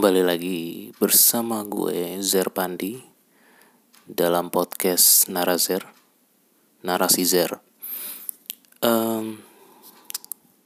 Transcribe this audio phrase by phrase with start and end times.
[0.00, 2.96] Kembali lagi bersama gue Zer Pandi
[4.08, 5.84] dalam podcast Narazer,
[6.80, 7.60] Narasi Zer.
[8.80, 9.44] Um,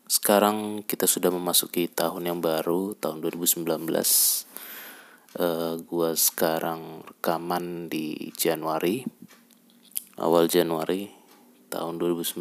[0.06, 3.66] sekarang kita sudah memasuki tahun yang baru, tahun 2019.
[5.34, 9.02] Uh, gue sekarang rekaman di Januari,
[10.14, 11.10] awal Januari
[11.74, 12.38] tahun 2019.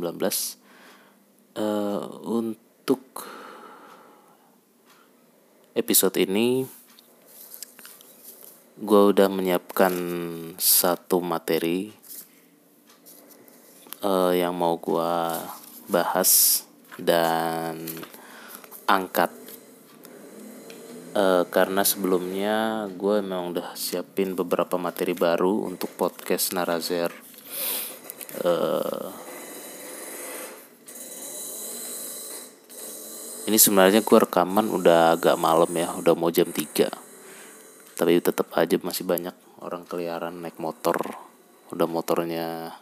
[1.58, 3.26] Uh, untuk
[5.74, 6.83] episode ini
[8.74, 9.94] gue udah menyiapkan
[10.58, 11.94] satu materi
[14.02, 15.14] uh, yang mau gue
[15.86, 16.66] bahas
[16.98, 17.86] dan
[18.90, 19.30] angkat.
[21.14, 27.14] Uh, karena sebelumnya gue memang udah siapin beberapa materi baru untuk podcast Narazer.
[28.42, 29.14] Uh,
[33.46, 37.03] ini sebenarnya gue rekaman udah agak malam ya udah mau jam 3
[38.04, 39.32] tapi tetap aja masih banyak
[39.64, 41.00] orang keliaran naik motor.
[41.72, 42.76] Udah motornya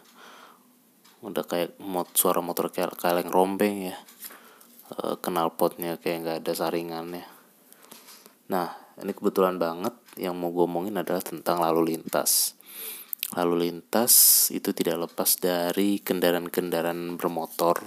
[1.22, 3.96] udah kayak mot suara motor kayak kaleng rombeng ya.
[4.90, 7.22] E, kenal potnya kayak nggak ada saringannya.
[8.50, 12.58] Nah ini kebetulan banget yang mau gue omongin adalah tentang lalu lintas.
[13.38, 17.78] Lalu lintas itu tidak lepas dari kendaraan-kendaraan bermotor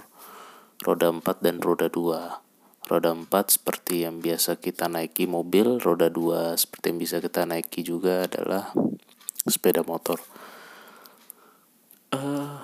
[0.88, 2.45] roda 4 dan roda 2
[2.86, 7.82] roda 4 seperti yang biasa kita naiki mobil, roda 2 seperti yang bisa kita naiki
[7.82, 8.70] juga adalah
[9.46, 10.22] sepeda motor.
[12.14, 12.62] Uh,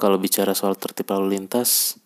[0.00, 2.00] kalau bicara soal tertib lalu lintas,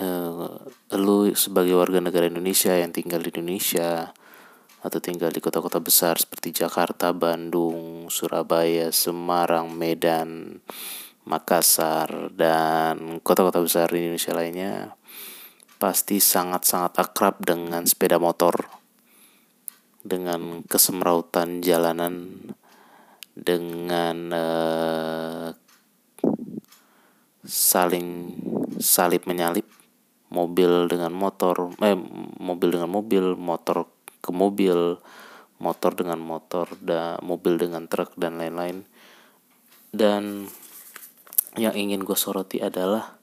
[0.00, 0.56] uh,
[0.96, 4.16] lu sebagai warga negara Indonesia yang tinggal di Indonesia
[4.80, 10.62] atau tinggal di kota-kota besar seperti Jakarta, Bandung, Surabaya, Semarang, Medan,
[11.26, 14.72] Makassar, dan kota-kota besar di Indonesia lainnya
[15.76, 18.70] pasti sangat-sangat akrab dengan sepeda motor,
[20.06, 22.30] dengan kesemrautan jalanan,
[23.34, 25.50] dengan uh,
[27.42, 28.38] saling
[28.78, 29.66] salip menyalip
[30.30, 31.98] mobil dengan motor, eh
[32.38, 33.90] mobil dengan mobil, motor
[34.22, 35.02] ke mobil,
[35.58, 38.86] motor dengan motor, dan mobil dengan truk dan lain-lain.
[39.90, 40.50] Dan
[41.56, 43.16] yang ingin gue soroti adalah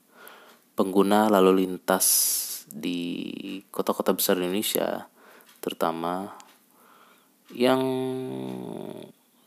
[0.74, 2.06] pengguna lalu lintas
[2.66, 5.06] di kota-kota besar Indonesia
[5.62, 6.34] terutama
[7.54, 7.82] yang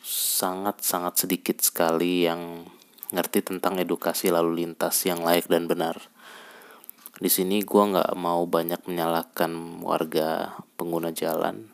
[0.06, 2.62] sangat-sangat sedikit sekali yang
[3.10, 5.98] ngerti tentang edukasi lalu lintas yang layak dan benar.
[7.16, 11.72] Di sini gue nggak mau banyak menyalahkan warga pengguna jalan,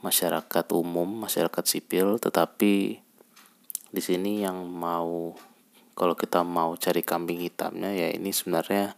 [0.00, 3.02] masyarakat umum, masyarakat sipil, tetapi
[3.90, 5.34] di sini yang mau
[5.94, 8.94] kalau kita mau cari kambing hitamnya ya ini sebenarnya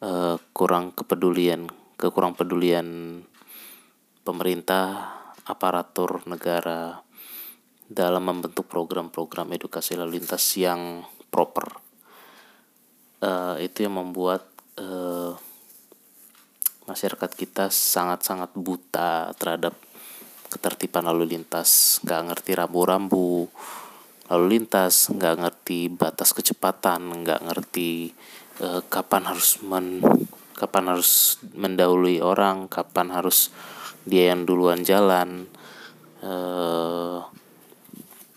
[0.00, 1.68] uh, kurang kepedulian
[2.00, 3.20] kekurang pedulian
[4.26, 5.14] pemerintah
[5.46, 7.02] aparatur negara
[7.92, 11.76] dalam membentuk program-program edukasi lalu lintas yang proper.
[13.22, 14.42] Uh, itu yang membuat
[14.82, 15.38] uh,
[16.90, 19.78] masyarakat kita sangat-sangat buta terhadap
[20.50, 22.02] ketertiban lalu lintas.
[22.02, 23.46] Nggak ngerti rambu-rambu
[24.30, 28.14] lalu lintas, nggak ngerti batas kecepatan, nggak ngerti
[28.62, 30.02] uh, kapan harus men
[30.52, 33.50] kapan harus mendahului orang, kapan harus
[34.06, 35.50] dia yang duluan jalan,
[36.22, 37.26] uh,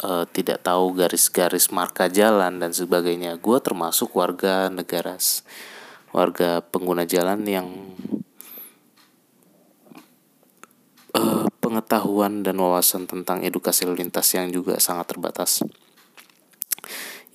[0.01, 3.37] uh, tidak tahu garis-garis marka jalan dan sebagainya.
[3.37, 5.17] Gue termasuk warga negara,
[6.09, 7.67] warga pengguna jalan yang
[11.13, 11.45] uh,
[11.75, 15.59] pengetahuan dan wawasan tentang edukasi lalu lintas yang juga sangat terbatas.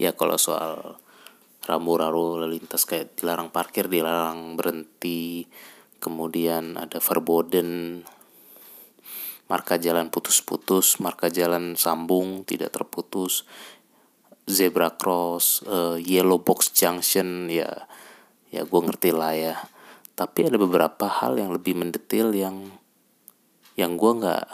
[0.01, 0.97] Ya kalau soal
[1.69, 5.45] rambu-rambu lalu lintas kayak dilarang parkir dilarang berhenti
[6.01, 8.01] kemudian ada verboden
[9.45, 13.45] marka jalan putus-putus marka jalan sambung tidak terputus
[14.49, 17.69] zebra cross uh, yellow box junction ya
[18.49, 19.55] ya gue ngerti lah ya.
[20.17, 22.80] Tapi ada beberapa hal yang lebih mendetil yang
[23.79, 24.47] yang gue nggak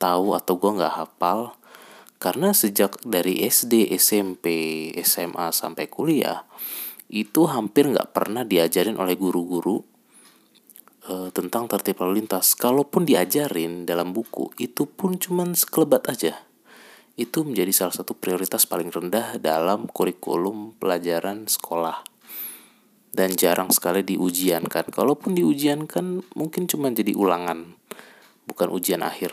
[0.00, 1.60] tahu atau gue nggak hafal
[2.20, 4.44] karena sejak dari SD, SMP,
[5.00, 6.44] SMA sampai kuliah
[7.10, 9.82] itu hampir nggak pernah diajarin oleh guru-guru
[11.08, 12.54] e, tentang tertib lalu lintas.
[12.54, 16.38] Kalaupun diajarin dalam buku itu pun cuman sekelebat aja.
[17.18, 22.06] Itu menjadi salah satu prioritas paling rendah dalam kurikulum pelajaran sekolah.
[23.10, 24.94] Dan jarang sekali diujiankan.
[24.94, 27.79] Kalaupun diujiankan mungkin cuma jadi ulangan,
[28.50, 29.30] bukan ujian akhir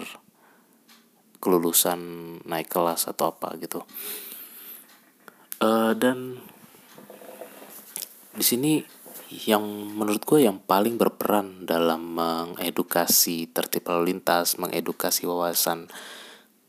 [1.41, 1.99] kelulusan
[2.45, 3.81] naik kelas atau apa gitu.
[5.57, 6.37] Uh, dan
[8.37, 8.85] di sini
[9.49, 9.65] yang
[9.97, 15.89] menurut gue yang paling berperan dalam mengedukasi tertib lalu lintas, mengedukasi wawasan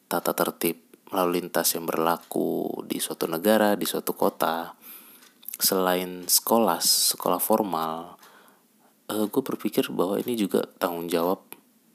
[0.08, 0.80] tata tertib
[1.12, 4.76] lalu lintas yang berlaku di suatu negara, di suatu kota,
[5.56, 8.16] selain sekolah, sekolah formal,
[9.08, 11.47] uh, gue berpikir bahwa ini juga tanggung jawab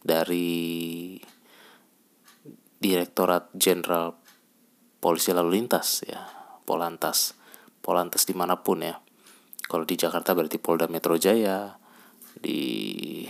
[0.03, 1.15] dari
[2.83, 4.11] Direktorat Jenderal
[4.99, 6.27] Polisi Lalu Lintas ya,
[6.67, 7.39] Polantas,
[7.79, 8.99] Polantas di mana pun ya.
[9.63, 11.79] Kalau di Jakarta berarti Polda Metro Jaya
[12.35, 13.23] di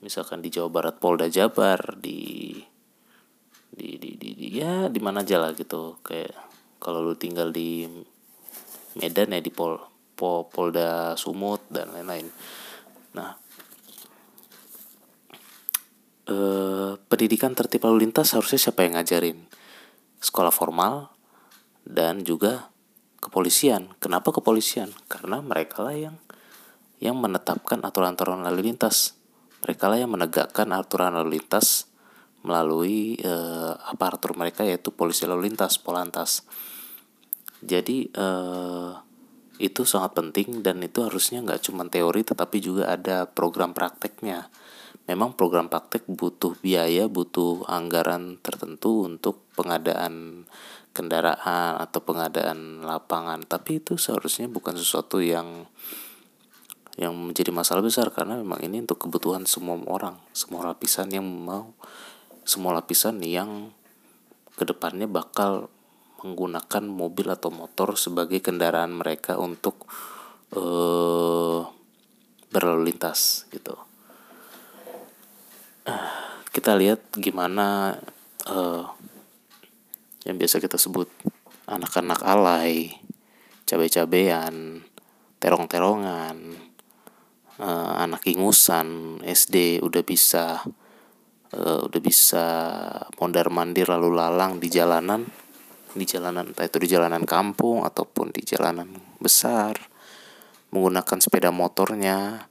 [0.00, 2.54] misalkan di Jawa Barat Polda Jabar di
[3.70, 5.98] di di di, di ya di mana aja lah gitu.
[6.06, 6.38] Kayak
[6.78, 7.90] kalau lu tinggal di
[8.94, 9.78] Medan ya di Pol,
[10.14, 12.30] Pol Polda Sumut dan lain-lain.
[13.18, 13.39] Nah
[16.30, 19.50] eh, pendidikan tertib lalu lintas harusnya siapa yang ngajarin
[20.20, 21.10] sekolah formal
[21.82, 22.70] dan juga
[23.20, 23.92] kepolisian.
[24.00, 24.92] Kenapa kepolisian?
[25.08, 26.16] Karena mereka lah yang
[27.00, 29.16] yang menetapkan aturan-aturan lalu lintas.
[29.64, 31.88] Mereka lah yang menegakkan aturan lalu lintas
[32.40, 36.44] melalui uh, aparatur mereka yaitu polisi lalu lintas, Polantas.
[37.60, 38.96] Jadi uh,
[39.60, 44.48] itu sangat penting dan itu harusnya nggak cuma teori tetapi juga ada program prakteknya.
[45.10, 50.46] Memang program praktek butuh biaya, butuh anggaran tertentu untuk pengadaan
[50.94, 53.42] kendaraan atau pengadaan lapangan.
[53.42, 55.66] Tapi itu seharusnya bukan sesuatu yang
[56.94, 60.14] yang menjadi masalah besar karena memang ini untuk kebutuhan semua orang.
[60.30, 61.74] Semua lapisan yang mau
[62.46, 63.74] semua lapisan yang
[64.54, 65.74] ke depannya bakal
[66.22, 69.90] menggunakan mobil atau motor sebagai kendaraan mereka untuk
[70.54, 71.66] uh,
[72.54, 73.89] berlalu lintas gitu
[76.50, 77.96] kita lihat gimana
[78.50, 78.84] uh,
[80.26, 81.08] yang biasa kita sebut
[81.70, 82.92] anak-anak alay,
[83.64, 84.84] cabai-cabean,
[85.40, 86.36] terong-terongan,
[87.62, 90.60] uh, anak ingusan, SD udah bisa
[91.54, 92.44] uh, udah bisa
[93.16, 95.24] mondar mandir lalu lalang di jalanan,
[95.94, 98.90] di jalanan entah itu di jalanan kampung ataupun di jalanan
[99.22, 99.78] besar,
[100.74, 102.49] menggunakan sepeda motornya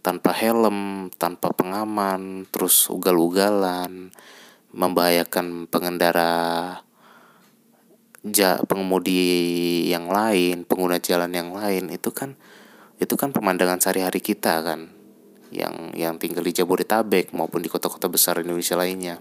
[0.00, 4.12] tanpa helm, tanpa pengaman, terus ugal-ugalan,
[4.72, 6.32] membahayakan pengendara
[8.24, 12.36] ja, pengemudi yang lain, pengguna jalan yang lain itu kan
[13.00, 14.92] itu kan pemandangan sehari-hari kita kan
[15.50, 19.18] yang yang tinggal di Jabodetabek maupun di kota-kota besar Indonesia lainnya.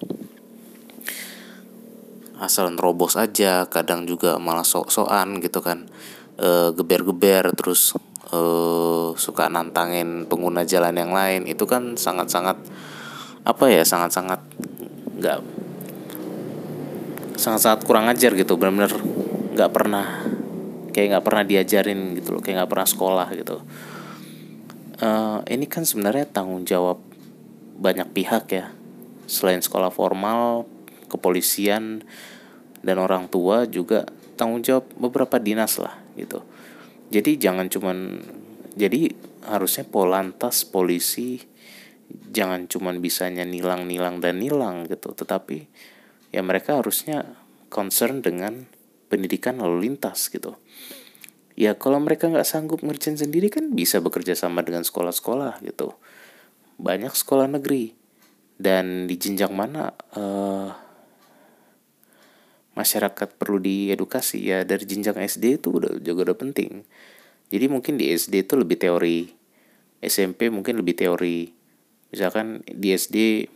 [2.39, 5.91] Asal nerobos aja, kadang juga malah sok-sokan gitu kan.
[6.39, 7.99] E, geber-geber terus
[8.31, 8.39] e,
[9.19, 12.55] suka nantangin pengguna jalan yang lain itu kan sangat-sangat
[13.43, 14.39] apa ya sangat-sangat
[15.19, 15.39] nggak
[17.35, 18.95] sangat-sangat kurang ajar gitu benar-benar
[19.51, 20.05] nggak pernah
[20.95, 23.57] kayak nggak pernah diajarin gitu loh kayak nggak pernah sekolah gitu.
[24.99, 26.99] Uh, ini kan sebenarnya tanggung jawab
[27.79, 28.71] banyak pihak ya
[29.27, 30.67] selain sekolah formal
[31.07, 32.03] kepolisian
[32.83, 34.07] dan orang tua juga
[34.39, 36.39] tanggung jawab beberapa dinas lah gitu.
[37.11, 37.97] Jadi jangan cuman
[38.79, 39.11] jadi
[39.43, 41.43] harusnya polantas polisi
[42.31, 45.11] jangan cuman bisanya nilang-nilang dan nilang gitu.
[45.11, 45.67] Tetapi
[46.31, 47.35] ya mereka harusnya
[47.67, 48.65] concern dengan
[49.11, 50.55] pendidikan lalu lintas gitu.
[51.59, 55.91] Ya kalau mereka nggak sanggup ngerjain sendiri kan bisa bekerja sama dengan sekolah-sekolah gitu.
[56.79, 57.99] Banyak sekolah negeri.
[58.59, 60.71] Dan di jenjang mana uh,
[62.79, 66.87] masyarakat perlu diedukasi ya dari jenjang SD itu udah juga udah penting.
[67.51, 69.39] Jadi mungkin di SD itu lebih teori
[69.99, 71.51] SMP mungkin lebih teori.
[72.09, 73.47] Misalkan di SD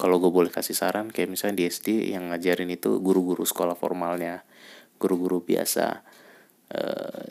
[0.00, 4.42] kalau gue boleh kasih saran kayak misalnya di SD yang ngajarin itu guru-guru sekolah formalnya
[4.96, 6.02] guru-guru biasa.
[6.72, 6.80] E,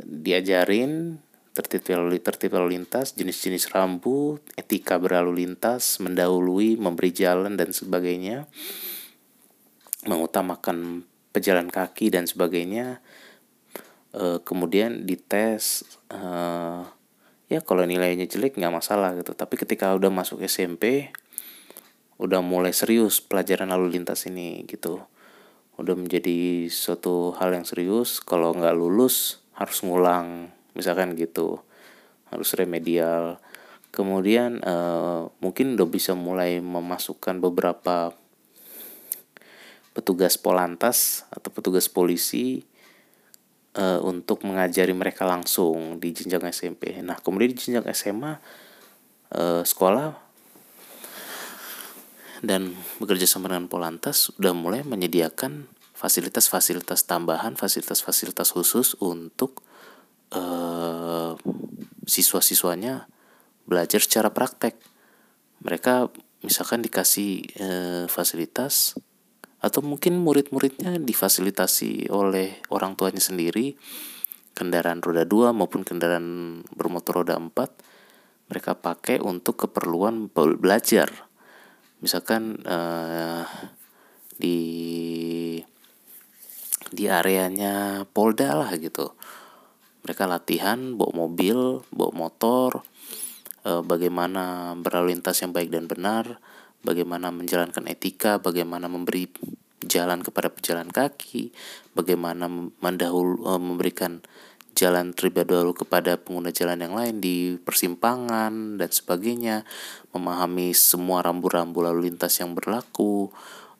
[0.06, 1.18] diajarin
[1.52, 8.46] tertib lalu tertib lalu lintas jenis-jenis rambut etika berlalu lintas mendahului memberi jalan dan sebagainya.
[10.06, 13.00] Mengutamakan pejalan kaki dan sebagainya
[14.16, 16.20] e, kemudian dites e,
[17.52, 19.36] ya kalau nilainya jelek nggak masalah gitu.
[19.36, 21.12] Tapi ketika udah masuk SMP
[22.22, 25.02] udah mulai serius pelajaran lalu lintas ini gitu.
[25.76, 31.60] Udah menjadi suatu hal yang serius kalau nggak lulus harus ngulang misalkan gitu.
[32.30, 33.42] Harus remedial.
[33.92, 38.16] Kemudian uh, mungkin udah bisa mulai memasukkan beberapa
[39.92, 42.64] petugas polantas atau petugas polisi
[43.76, 47.00] uh, untuk mengajari mereka langsung di jenjang SMP.
[47.04, 48.40] Nah kemudian di jenjang SMA
[49.36, 50.16] uh, sekolah
[52.42, 59.62] dan bekerja sama dengan Polantas sudah mulai menyediakan fasilitas-fasilitas tambahan, fasilitas-fasilitas khusus untuk
[60.34, 61.38] uh,
[62.10, 63.06] siswa-siswanya
[63.70, 64.74] belajar secara praktek
[65.62, 66.10] mereka
[66.42, 68.98] misalkan dikasih uh, fasilitas
[69.62, 73.78] atau mungkin murid-muridnya difasilitasi oleh orang tuanya sendiri
[74.58, 77.70] kendaraan roda dua maupun kendaraan bermotor roda empat
[78.52, 81.08] mereka pakai untuk keperluan belajar.
[82.04, 83.48] Misalkan uh,
[84.36, 84.60] di
[86.92, 89.16] di areanya Polda lah gitu.
[90.04, 92.84] Mereka latihan bawa mobil bawa motor
[93.64, 96.44] uh, bagaimana berlalu lintas yang baik dan benar
[96.82, 99.30] bagaimana menjalankan etika bagaimana memberi
[99.82, 101.54] jalan kepada pejalan kaki
[101.98, 102.46] bagaimana
[102.80, 104.22] mendahulu uh, memberikan
[104.72, 109.68] jalan terlebih dahulu kepada pengguna jalan yang lain di persimpangan dan sebagainya,
[110.16, 113.30] memahami semua rambu-rambu lalu lintas yang berlaku,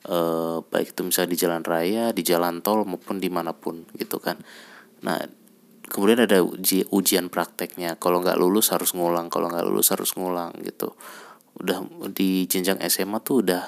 [0.06, 4.20] eh, baik itu misalnya di jalan raya, di jalan tol maupun di mana pun gitu
[4.20, 4.38] kan.
[5.02, 5.18] Nah
[5.88, 10.52] kemudian ada uji, ujian prakteknya, kalau nggak lulus harus ngulang, kalau nggak lulus harus ngulang
[10.64, 10.94] gitu.
[11.62, 13.62] Udah di jenjang SMA tuh udah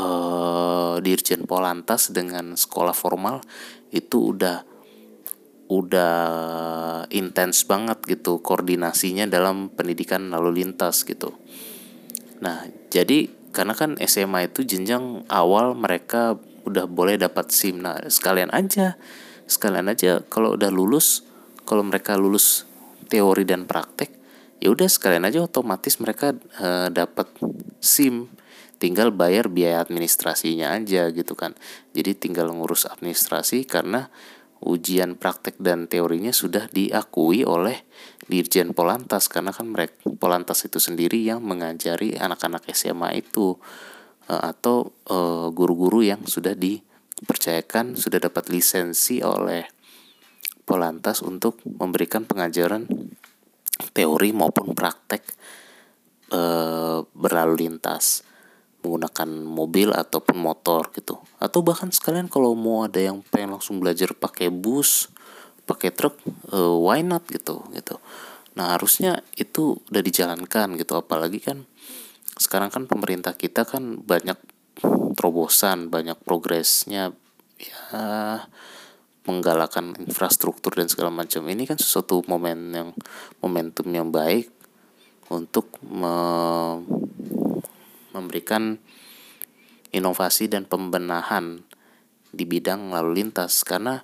[0.00, 3.44] uh, Dirjen Polantas dengan sekolah formal
[3.92, 4.64] itu udah
[5.64, 6.16] udah
[7.08, 11.32] intens banget gitu koordinasinya dalam pendidikan lalu lintas gitu.
[12.44, 16.36] Nah, jadi karena kan SMA itu jenjang awal mereka
[16.68, 17.80] udah boleh dapat SIM.
[17.80, 19.00] Nah, sekalian aja
[19.44, 21.24] sekalian aja kalau udah lulus,
[21.68, 22.64] kalau mereka lulus
[23.12, 24.12] teori dan praktek,
[24.64, 27.28] ya udah sekalian aja otomatis mereka uh, dapat
[27.84, 28.32] SIM.
[28.80, 31.52] Tinggal bayar biaya administrasinya aja gitu kan.
[31.92, 34.08] Jadi tinggal ngurus administrasi karena
[34.64, 37.84] ujian praktek dan teorinya sudah diakui oleh
[38.24, 43.60] Dirjen Polantas karena kan mereka Polantas itu sendiri yang mengajari anak-anak SMA itu
[44.32, 49.68] uh, atau uh, guru-guru yang sudah dipercayakan sudah dapat lisensi oleh
[50.64, 52.88] Polantas untuk memberikan pengajaran
[53.94, 55.22] teori maupun praktek
[56.34, 58.26] uh, berlalu lintas
[58.84, 61.16] menggunakan mobil ataupun motor gitu.
[61.40, 65.08] Atau bahkan sekalian kalau mau ada yang pengen langsung belajar pakai bus
[65.64, 66.20] pakai truk
[66.52, 67.96] uh, why not gitu gitu.
[68.60, 71.00] Nah harusnya itu udah dijalankan gitu.
[71.00, 71.64] Apalagi kan
[72.36, 74.36] sekarang kan pemerintah kita kan banyak
[75.16, 77.16] terobosan banyak progresnya.
[77.56, 78.44] Ya
[79.24, 82.90] menggalakkan infrastruktur dan segala macam ini kan sesuatu momen yang
[83.40, 84.52] momentum yang baik
[85.32, 86.14] untuk me
[88.14, 88.78] memberikan
[89.90, 91.66] inovasi dan pembenahan
[92.30, 93.66] di bidang lalu lintas.
[93.66, 93.98] Karena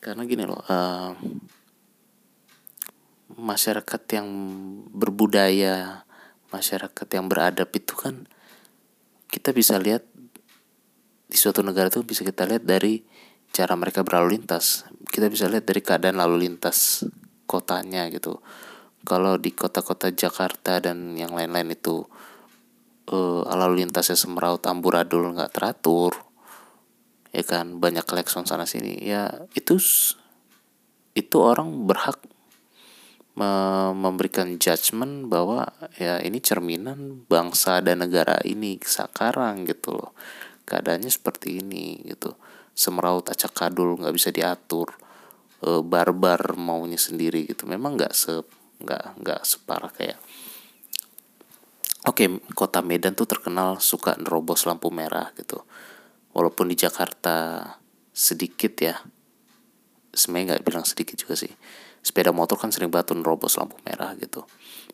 [0.00, 1.12] karena gini loh uh,
[3.36, 4.28] masyarakat yang
[4.96, 6.08] berbudaya
[6.50, 8.24] masyarakat yang beradab itu kan
[9.30, 10.09] kita bisa lihat
[11.30, 13.06] di suatu negara itu bisa kita lihat dari
[13.54, 14.82] cara mereka berlalu lintas.
[15.06, 17.06] Kita bisa lihat dari keadaan lalu lintas
[17.46, 18.42] kotanya gitu.
[19.06, 22.02] Kalau di kota-kota Jakarta dan yang lain-lain itu
[23.14, 26.12] uh, lalu lintasnya semeraut amburadul nggak teratur
[27.30, 27.78] ya kan?
[27.78, 28.98] Banyak klekson sana sini.
[28.98, 29.78] Ya itu
[31.14, 32.18] itu orang berhak
[33.38, 33.50] me
[33.94, 40.10] memberikan judgement bahwa ya ini cerminan bangsa dan negara ini sekarang gitu loh
[40.70, 42.38] keadaannya seperti ini gitu.
[42.70, 44.94] Semeraut acak kadul nggak bisa diatur.
[45.58, 47.66] E, barbar maunya sendiri gitu.
[47.66, 48.38] Memang nggak se
[48.80, 50.16] nggak nggak separah kayak
[52.08, 52.24] oke
[52.56, 55.66] kota Medan tuh terkenal suka nerobos lampu merah gitu.
[56.30, 57.66] Walaupun di Jakarta
[58.14, 58.94] sedikit ya
[60.14, 61.50] sebenarnya nggak bilang sedikit juga sih.
[62.00, 64.46] Sepeda motor kan sering batu nerobos lampu merah gitu.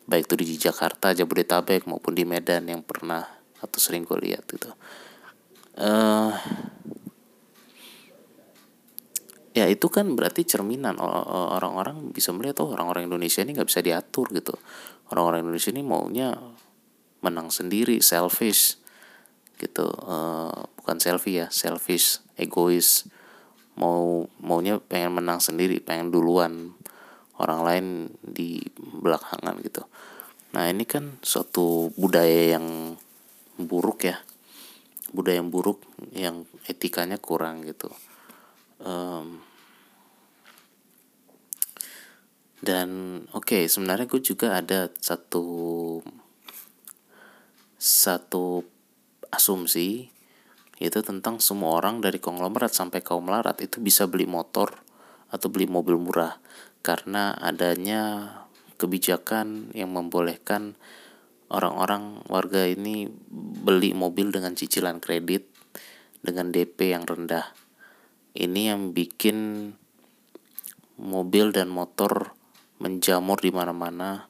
[0.09, 3.23] Baik itu di Jakarta Jabodetabek maupun di Medan yang pernah
[3.61, 4.75] atau sering gue lihat gitu
[5.77, 6.31] uh,
[9.57, 14.29] ya itu kan berarti cerminan orang-orang bisa melihat oh orang-orang Indonesia ini nggak bisa diatur
[14.29, 14.53] gitu.
[15.09, 16.37] Orang-orang Indonesia ini maunya
[17.25, 18.77] menang sendiri selfish
[19.57, 19.89] gitu.
[20.05, 23.09] Uh, bukan selfie ya selfish egois.
[23.77, 26.77] Mau maunya pengen menang sendiri pengen duluan
[27.41, 27.85] orang lain
[28.21, 29.85] di belakangan gitu.
[30.53, 32.97] Nah ini kan suatu budaya yang
[33.57, 34.21] buruk ya
[35.11, 37.91] budaya yang buruk yang etikanya kurang gitu.
[38.83, 39.41] Um,
[42.61, 45.45] dan oke okay, sebenarnya gue juga ada satu
[47.77, 48.65] satu
[49.29, 50.09] asumsi
[50.77, 54.77] yaitu tentang semua orang dari konglomerat sampai kaum melarat itu bisa beli motor
[55.33, 56.37] atau beli mobil murah.
[56.85, 58.31] Karena adanya
[58.77, 60.77] kebijakan yang membolehkan
[61.47, 65.47] orang-orang warga ini beli mobil dengan cicilan kredit
[66.19, 67.55] dengan DP yang rendah.
[68.37, 69.73] ini yang bikin
[71.01, 72.37] mobil dan motor
[72.77, 74.29] menjamur di mana-mana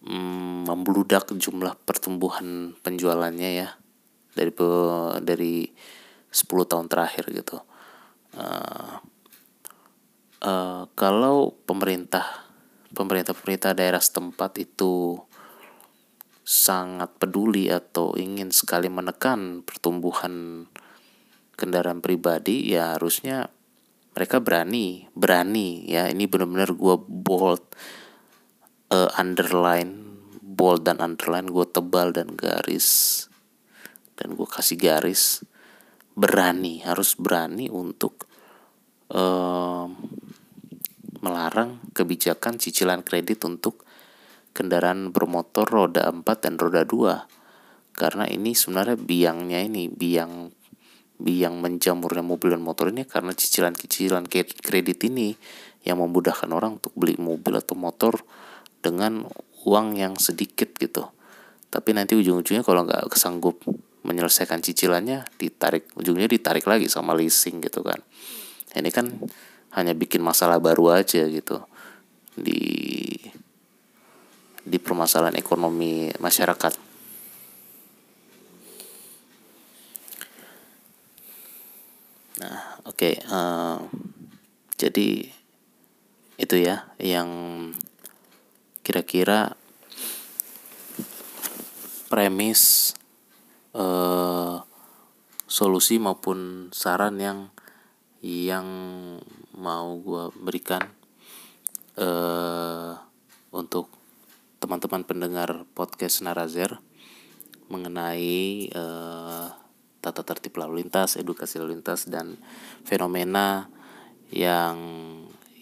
[0.00, 3.68] mm, membludak jumlah pertumbuhan penjualannya ya
[4.32, 4.52] dari
[5.20, 5.68] dari
[6.32, 7.60] 10 tahun terakhir gitu.
[8.32, 8.96] Uh,
[10.40, 12.24] uh, kalau pemerintah
[12.96, 15.20] pemerintah pemerintah daerah setempat itu
[16.42, 20.66] sangat peduli atau ingin sekali menekan pertumbuhan
[21.54, 23.46] kendaraan pribadi ya harusnya
[24.12, 26.10] mereka berani berani ya.
[26.10, 27.64] Ini benar-benar gue bold
[28.92, 33.30] uh, underline bold dan underline gue tebal dan garis
[34.18, 35.46] dan gue kasih garis.
[36.12, 38.28] Berani harus berani untuk
[39.16, 39.88] uh,
[41.24, 43.88] melarang kebijakan cicilan kredit untuk
[44.52, 47.42] kendaraan bermotor roda 4 dan roda 2
[47.92, 50.48] karena ini sebenarnya biangnya ini biang
[51.22, 54.26] biang menjamurnya mobil dan motor ini karena cicilan-cicilan
[54.58, 55.36] kredit ini
[55.86, 58.18] yang memudahkan orang untuk beli mobil atau motor
[58.82, 59.22] dengan
[59.62, 61.06] uang yang sedikit gitu.
[61.70, 63.62] Tapi nanti ujung-ujungnya kalau nggak kesanggup
[64.02, 68.02] menyelesaikan cicilannya ditarik ujungnya ditarik lagi sama leasing gitu kan.
[68.74, 69.06] Ini kan
[69.78, 71.62] hanya bikin masalah baru aja gitu
[72.34, 73.14] di
[74.62, 76.74] di permasalahan ekonomi masyarakat.
[82.42, 83.78] Nah oke okay, uh, eh,
[84.78, 85.08] jadi
[86.40, 87.30] itu ya yang
[88.82, 89.54] kira-kira
[92.10, 92.92] premis
[93.78, 94.58] uh,
[95.46, 97.38] solusi maupun saran yang
[98.22, 98.66] yang
[99.54, 100.82] mau gue berikan
[101.98, 102.98] uh,
[103.54, 104.01] untuk
[104.62, 106.78] teman-teman pendengar podcast Narazer
[107.66, 109.50] mengenai uh,
[109.98, 112.38] tata tertib lalu lintas, edukasi lalu lintas dan
[112.86, 113.66] fenomena
[114.30, 114.78] yang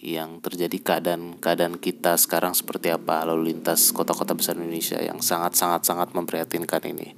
[0.01, 5.57] yang terjadi keadaan keadaan kita sekarang seperti apa lalu lintas kota-kota besar Indonesia yang sangat
[5.57, 7.17] sangat sangat memprihatinkan ini.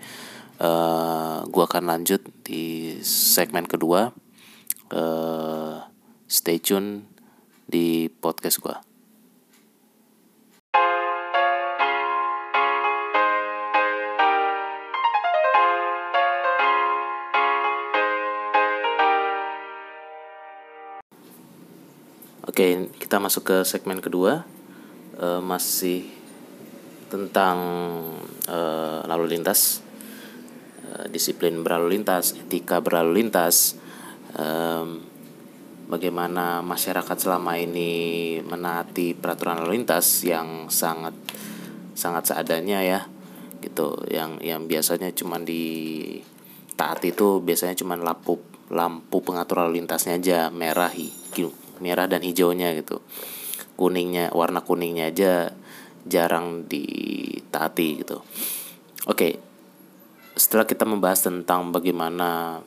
[0.63, 4.15] Uh, gua akan lanjut di segmen kedua.
[4.87, 5.83] Uh,
[6.31, 7.11] stay tune
[7.67, 8.92] di podcast gua.
[22.53, 24.45] Oke, kita masuk ke segmen kedua.
[25.17, 26.05] Uh, masih
[27.09, 27.57] tentang
[28.45, 29.81] uh, lalu lintas,
[30.85, 33.73] uh, disiplin berlalu lintas, etika berlalu lintas,
[34.37, 35.01] um,
[35.89, 41.17] bagaimana masyarakat selama ini menaati peraturan lalu lintas yang sangat
[41.97, 43.09] sangat seadanya ya,
[43.65, 43.97] gitu.
[44.13, 46.21] Yang yang biasanya cuma di
[46.77, 48.37] taat itu biasanya cuma lampu
[48.69, 53.03] lampu pengatur lalu lintasnya aja merah gitu merah dan hijaunya gitu.
[53.75, 55.51] Kuningnya warna kuningnya aja
[56.07, 58.23] jarang ditaati gitu.
[59.11, 59.51] Oke
[60.33, 62.61] setelah kita membahas tentang bagaimana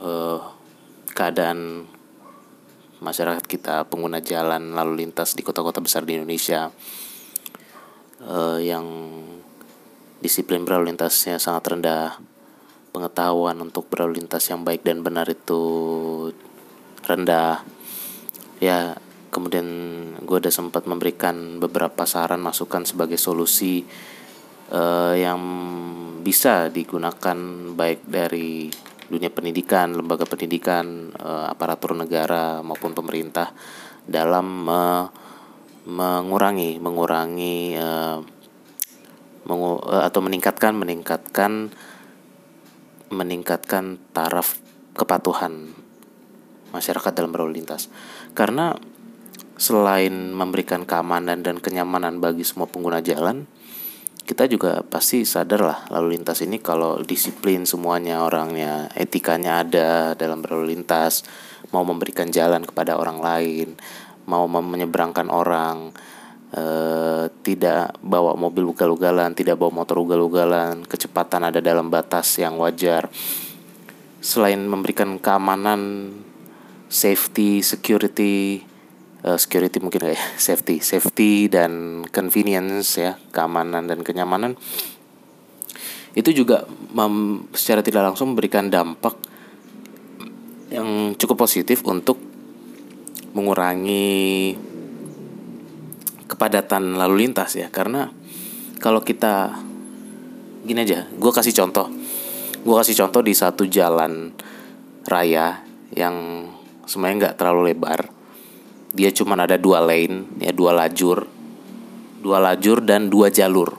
[0.00, 0.40] uh,
[1.16, 1.88] keadaan
[3.00, 6.68] masyarakat kita pengguna jalan lalu lintas di kota-kota besar di Indonesia
[8.24, 8.84] uh, yang
[10.20, 12.20] disiplin berlalu lintasnya sangat rendah
[12.92, 15.64] pengetahuan untuk berlalu lintas yang baik dan benar itu
[17.04, 17.64] rendah
[18.62, 18.96] ya
[19.28, 19.68] kemudian
[20.24, 23.84] gue udah sempat memberikan beberapa saran masukan sebagai solusi
[24.72, 25.40] uh, yang
[26.24, 27.36] bisa digunakan
[27.76, 28.72] baik dari
[29.06, 33.54] dunia pendidikan, lembaga pendidikan, uh, aparatur negara maupun pemerintah
[34.02, 35.06] dalam uh,
[35.86, 38.18] mengurangi mengurangi uh,
[39.46, 41.70] mengu atau meningkatkan meningkatkan
[43.14, 44.58] meningkatkan taraf
[44.98, 45.70] kepatuhan
[46.74, 47.86] masyarakat dalam berlalu lintas.
[48.36, 48.76] Karena
[49.56, 53.48] selain memberikan keamanan dan kenyamanan bagi semua pengguna jalan,
[54.26, 60.44] kita juga pasti sadar lah lalu lintas ini kalau disiplin semuanya orangnya, etikanya ada dalam
[60.44, 61.24] berlalu lintas,
[61.72, 63.68] mau memberikan jalan kepada orang lain,
[64.28, 65.94] mau menyeberangkan orang,
[66.52, 73.08] eh, tidak bawa mobil ugal-ugalan, tidak bawa motor ugal-ugalan, kecepatan ada dalam batas yang wajar.
[74.20, 76.10] Selain memberikan keamanan
[76.86, 78.62] safety, security,
[79.26, 84.54] uh, security mungkin ya, safety, safety dan convenience ya, keamanan dan kenyamanan.
[86.16, 86.64] Itu juga
[87.52, 89.12] secara tidak langsung memberikan dampak
[90.72, 92.16] yang cukup positif untuk
[93.36, 94.56] mengurangi
[96.24, 97.68] kepadatan lalu lintas ya.
[97.68, 98.08] Karena
[98.80, 99.60] kalau kita
[100.64, 101.92] gini aja gue kasih contoh.
[102.64, 104.32] Gue kasih contoh di satu jalan
[105.06, 105.62] raya
[105.94, 106.48] yang
[106.86, 108.08] sebenarnya nggak terlalu lebar.
[108.96, 111.28] Dia cuma ada dua lane ya dua lajur.
[112.22, 113.76] Dua lajur dan dua jalur.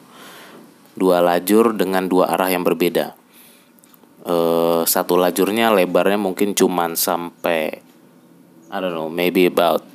[0.93, 3.17] Dua lajur dengan dua arah yang berbeda.
[4.27, 7.79] Uh, satu lajurnya lebarnya mungkin cuma sampai
[8.67, 9.87] I don't know maybe about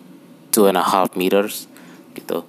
[0.48, 1.68] two and a half meters
[2.16, 2.42] gitu.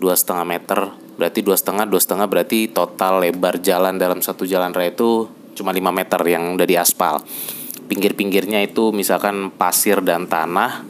[0.00, 0.80] Dua setengah meter
[1.20, 5.70] berarti dua setengah dua setengah berarti total lebar jalan dalam satu jalan raya itu cuma
[5.70, 7.20] 5 meter yang udah di aspal
[7.92, 10.80] pinggir-pinggirnya itu misalkan pasir dan tanah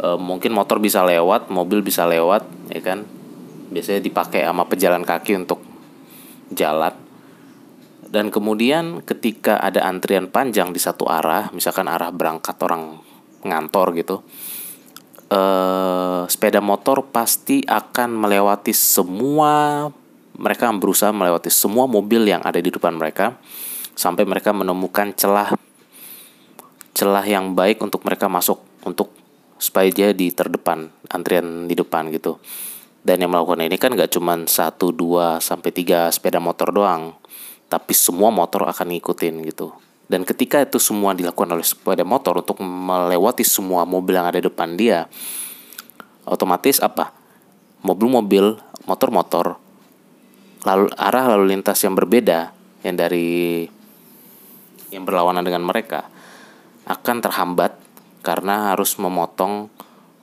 [0.00, 3.04] e, mungkin motor bisa lewat mobil bisa lewat ya kan?
[3.68, 5.60] Biasanya dipakai sama pejalan kaki untuk
[6.56, 6.96] jalan.
[8.08, 12.96] Dan kemudian ketika ada antrian panjang di satu arah misalkan arah berangkat orang
[13.44, 14.16] ngantor gitu
[15.30, 19.86] eh, sepeda motor pasti akan melewati semua
[20.40, 23.36] mereka berusaha melewati semua mobil yang ada di depan mereka
[23.94, 25.52] sampai mereka menemukan celah
[26.94, 29.12] celah yang baik untuk mereka masuk untuk
[29.60, 32.40] supaya dia di terdepan antrian di depan gitu.
[33.00, 37.16] Dan yang melakukan ini kan gak cuma satu dua sampai tiga sepeda motor doang
[37.70, 39.70] tapi semua motor akan ngikutin gitu.
[40.10, 44.74] Dan ketika itu semua dilakukan oleh sepeda motor untuk melewati semua mobil yang ada depan
[44.74, 45.06] dia
[46.26, 47.14] otomatis apa?
[47.86, 48.58] Mobil-mobil
[48.90, 49.56] motor-motor
[50.66, 52.52] lalu arah lalu lintas yang berbeda
[52.84, 53.64] yang dari
[54.92, 56.09] yang berlawanan dengan mereka
[56.90, 57.78] akan terhambat
[58.26, 59.70] karena harus memotong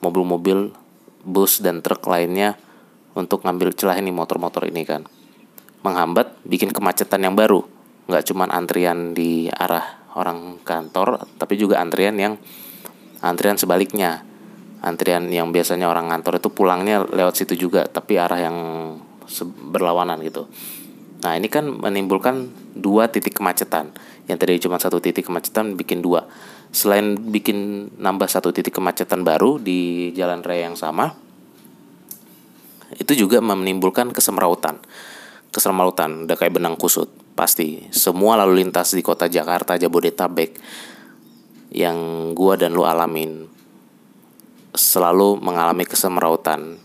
[0.03, 0.75] mobil-mobil
[1.23, 2.59] bus dan truk lainnya
[3.15, 5.07] untuk ngambil celah ini motor-motor ini kan
[5.81, 7.63] menghambat bikin kemacetan yang baru
[8.11, 12.35] nggak cuma antrian di arah orang kantor tapi juga antrian yang
[13.23, 14.27] antrian sebaliknya
[14.83, 18.57] antrian yang biasanya orang kantor itu pulangnya lewat situ juga tapi arah yang
[19.73, 20.47] berlawanan gitu.
[21.25, 23.91] Nah ini kan menimbulkan dua titik kemacetan
[24.29, 26.29] yang tadi cuma satu titik kemacetan bikin dua.
[26.71, 31.15] Selain bikin nambah satu titik kemacetan baru di jalan raya yang sama,
[32.95, 34.79] itu juga menimbulkan kesemrautan.
[35.51, 37.87] Kesemrautan udah kayak benang kusut pasti.
[37.89, 40.59] Semua lalu lintas di kota Jakarta, Jabodetabek
[41.71, 43.47] yang gua dan lu alamin
[44.77, 46.77] selalu mengalami kesemrautan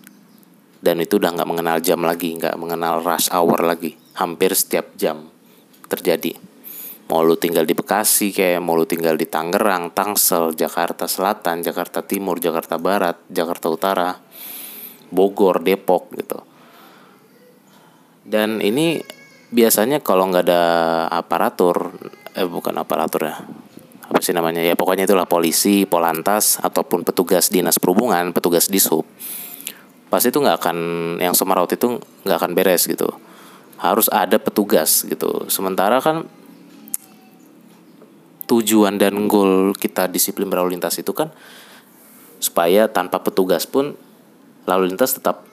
[0.83, 5.31] dan itu udah nggak mengenal jam lagi nggak mengenal rush hour lagi hampir setiap jam
[5.87, 6.35] terjadi
[7.13, 12.01] mau lu tinggal di Bekasi kayak mau lu tinggal di Tangerang, Tangsel, Jakarta Selatan, Jakarta
[12.01, 14.17] Timur, Jakarta Barat, Jakarta Utara,
[15.13, 16.41] Bogor, Depok gitu.
[18.25, 18.97] Dan ini
[19.53, 20.63] biasanya kalau nggak ada
[21.13, 21.93] aparatur,
[22.33, 23.37] eh bukan aparatur ya,
[24.09, 24.65] apa sih namanya?
[24.65, 29.05] Ya pokoknya itulah polisi, polantas ataupun petugas dinas perhubungan, petugas disub
[30.13, 30.79] pasti itu nggak akan
[31.25, 31.97] yang semeraut itu
[32.29, 33.09] nggak akan beres gitu.
[33.81, 35.49] Harus ada petugas gitu.
[35.49, 36.29] Sementara kan
[38.53, 41.33] tujuan dan goal kita disiplin berlalu lintas itu kan
[42.37, 43.97] supaya tanpa petugas pun
[44.69, 45.49] lalu lintas tetap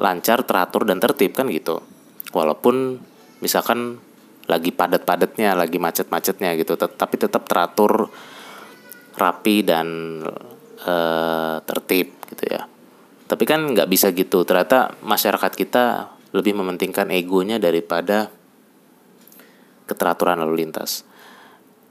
[0.00, 1.84] lancar teratur dan tertib kan gitu.
[2.32, 2.96] Walaupun
[3.44, 4.00] misalkan
[4.48, 8.08] lagi padat-padatnya lagi macet-macetnya gitu tapi tetap teratur
[9.20, 9.86] rapi dan
[10.88, 12.64] uh, tertib gitu ya.
[13.28, 14.48] Tapi kan nggak bisa gitu.
[14.48, 18.32] Ternyata masyarakat kita lebih mementingkan egonya daripada
[19.84, 21.09] keteraturan lalu lintas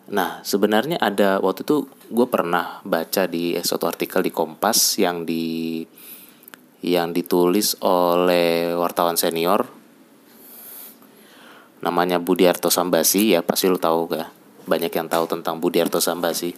[0.10, 5.86] nah sebenarnya ada waktu itu gue pernah baca di suatu artikel di Kompas yang di
[6.80, 9.68] yang ditulis oleh wartawan senior.
[11.80, 14.28] Namanya Budiarto Sambasi ya pasti lo tahu gak
[14.68, 16.52] banyak yang tahu tentang Budiarto Sambasi.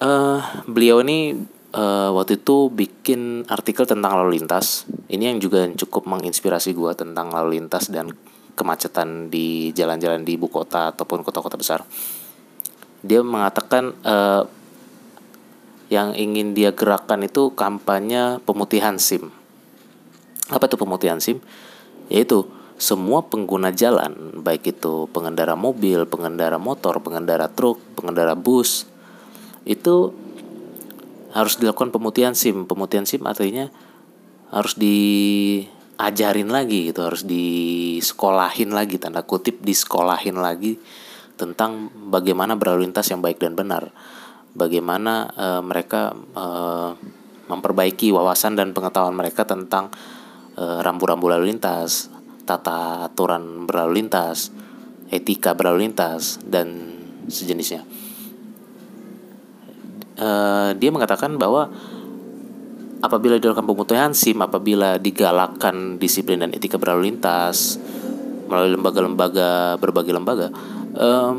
[0.00, 1.36] Uh, beliau ini
[1.76, 4.86] uh, waktu itu bikin artikel tentang lalu lintas.
[5.10, 8.14] Ini yang juga cukup menginspirasi gue tentang lalu lintas dan
[8.60, 11.80] kemacetan di jalan-jalan di ibu kota ataupun kota-kota besar.
[13.00, 14.44] Dia mengatakan uh,
[15.88, 19.32] yang ingin dia gerakkan itu kampanye pemutihan SIM.
[20.52, 21.40] Apa itu pemutihan SIM?
[22.12, 22.44] Yaitu
[22.76, 28.88] semua pengguna jalan, baik itu pengendara mobil, pengendara motor, pengendara truk, pengendara bus,
[29.64, 30.12] itu
[31.32, 32.64] harus dilakukan pemutihan SIM.
[32.64, 33.68] Pemutihan SIM artinya
[34.50, 34.74] harus
[36.00, 40.80] diajarin lagi gitu, harus disekolahin lagi tanda kutip disekolahin lagi
[41.36, 43.92] tentang bagaimana berlalu lintas yang baik dan benar.
[44.56, 46.96] Bagaimana uh, mereka uh,
[47.52, 49.92] memperbaiki wawasan dan pengetahuan mereka tentang
[50.56, 52.08] uh, rambu-rambu lalu lintas,
[52.48, 54.48] tata aturan berlalu lintas,
[55.12, 56.96] etika berlalu lintas dan
[57.28, 57.84] sejenisnya
[60.20, 61.72] uh, dia mengatakan bahwa
[63.00, 67.80] apabila dilakukan pemutihan SIM, apabila digalakkan disiplin dan etika berlalu lintas
[68.46, 70.48] melalui lembaga-lembaga berbagai lembaga,
[70.96, 71.34] um,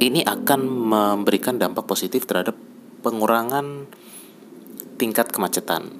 [0.00, 2.56] ini akan memberikan dampak positif terhadap
[3.04, 3.86] pengurangan
[4.96, 5.90] tingkat kemacetan,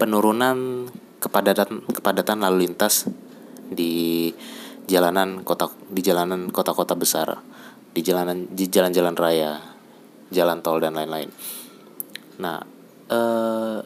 [0.00, 0.88] penurunan
[1.22, 3.06] kepadatan kepadatan lalu lintas
[3.70, 4.30] di
[4.90, 7.42] jalanan kota di jalanan kota-kota besar,
[7.92, 9.60] di jalanan di jalan-jalan raya,
[10.32, 11.30] jalan tol dan lain-lain.
[12.42, 12.81] Nah,
[13.12, 13.78] eh,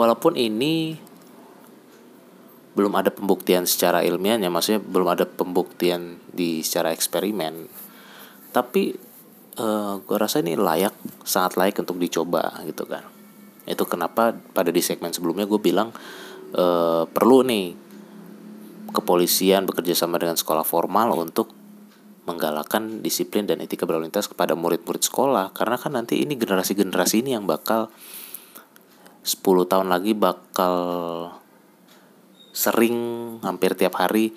[0.00, 0.96] walaupun ini
[2.72, 7.68] belum ada pembuktian secara ilmiahnya, maksudnya belum ada pembuktian di secara eksperimen,
[8.56, 8.96] tapi
[9.60, 13.04] eh, gue rasa ini layak, sangat layak untuk dicoba gitu kan.
[13.68, 15.92] Itu kenapa pada di segmen sebelumnya gue bilang
[16.56, 17.92] eh, perlu nih
[18.92, 21.52] kepolisian bekerja sama dengan sekolah formal untuk
[22.22, 27.34] menggalakkan disiplin dan etika berlalu lintas kepada murid-murid sekolah karena kan nanti ini generasi-generasi ini
[27.34, 27.90] yang bakal
[29.22, 30.74] 10 tahun lagi bakal
[32.50, 32.96] sering
[33.40, 34.34] hampir tiap hari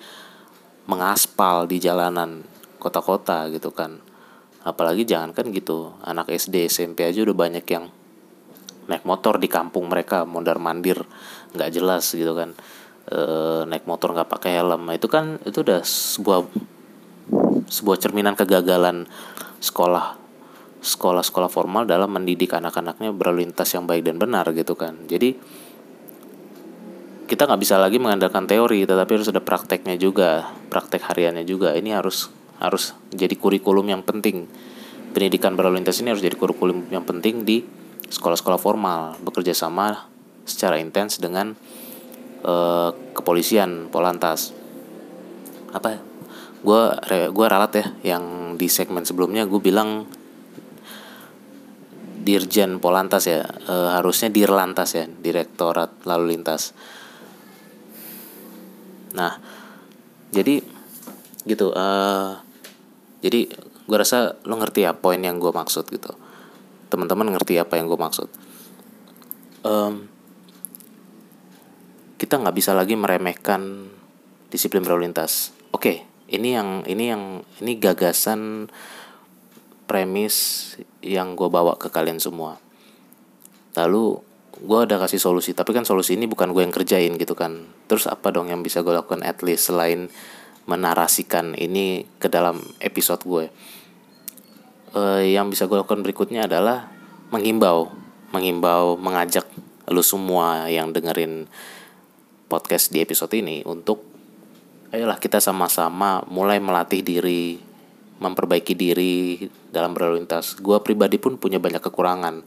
[0.86, 2.46] mengaspal di jalanan
[2.78, 3.98] kota-kota gitu kan.
[4.62, 7.90] Apalagi jangan kan gitu anak SD SMP aja udah banyak yang
[8.86, 11.02] naik motor di kampung mereka mondar mandir
[11.54, 12.54] nggak jelas gitu kan.
[13.10, 13.20] E,
[13.66, 14.86] naik motor nggak pakai helm.
[14.86, 16.46] Nah, itu kan itu udah sebuah
[17.66, 19.10] sebuah cerminan kegagalan
[19.58, 20.25] sekolah
[20.86, 24.94] sekolah-sekolah formal dalam mendidik anak-anaknya berlalu lintas yang baik dan benar gitu kan.
[25.10, 25.34] Jadi
[27.26, 31.74] kita nggak bisa lagi mengandalkan teori tetapi harus ada prakteknya juga praktek hariannya juga.
[31.74, 32.30] Ini harus
[32.62, 34.46] harus jadi kurikulum yang penting.
[35.10, 37.66] Pendidikan berlalu lintas ini harus jadi kurikulum yang penting di
[38.06, 40.06] sekolah-sekolah formal bekerja sama
[40.46, 41.58] secara intens dengan
[42.46, 44.54] uh, kepolisian polantas.
[45.74, 45.98] Apa
[46.62, 46.82] gue
[47.34, 50.06] gue ralat ya yang di segmen sebelumnya gue bilang
[52.26, 56.74] Dirjen Polantas ya e, harusnya Dirlantas ya Direktorat Lalu Lintas.
[59.14, 59.38] Nah
[60.34, 60.58] jadi
[61.46, 61.86] gitu e,
[63.22, 63.46] jadi
[63.86, 66.10] gue rasa lo ngerti ya poin yang gue maksud gitu.
[66.90, 68.26] Teman-teman ngerti apa yang gue maksud.
[69.66, 70.10] Um,
[72.18, 73.90] kita nggak bisa lagi meremehkan
[74.50, 75.54] disiplin berlalu lintas.
[75.70, 77.22] Oke ini yang ini yang
[77.62, 78.70] ini gagasan
[79.86, 82.58] premis yang gue bawa ke kalian semua.
[83.78, 84.20] Lalu
[84.56, 87.66] gue ada kasih solusi tapi kan solusi ini bukan gue yang kerjain gitu kan.
[87.86, 90.10] Terus apa dong yang bisa gue lakukan at least selain
[90.66, 93.46] menarasikan ini ke dalam episode gue
[94.96, 96.90] uh, yang bisa gue lakukan berikutnya adalah
[97.30, 97.92] menghimbau
[98.34, 99.46] menghimbau mengajak
[99.86, 101.46] lu semua yang dengerin
[102.50, 104.02] podcast di episode ini untuk
[104.90, 107.62] ayolah kita sama-sama mulai melatih diri
[108.16, 110.56] memperbaiki diri dalam berlalu lintas.
[110.56, 112.42] Gue pribadi pun punya banyak kekurangan.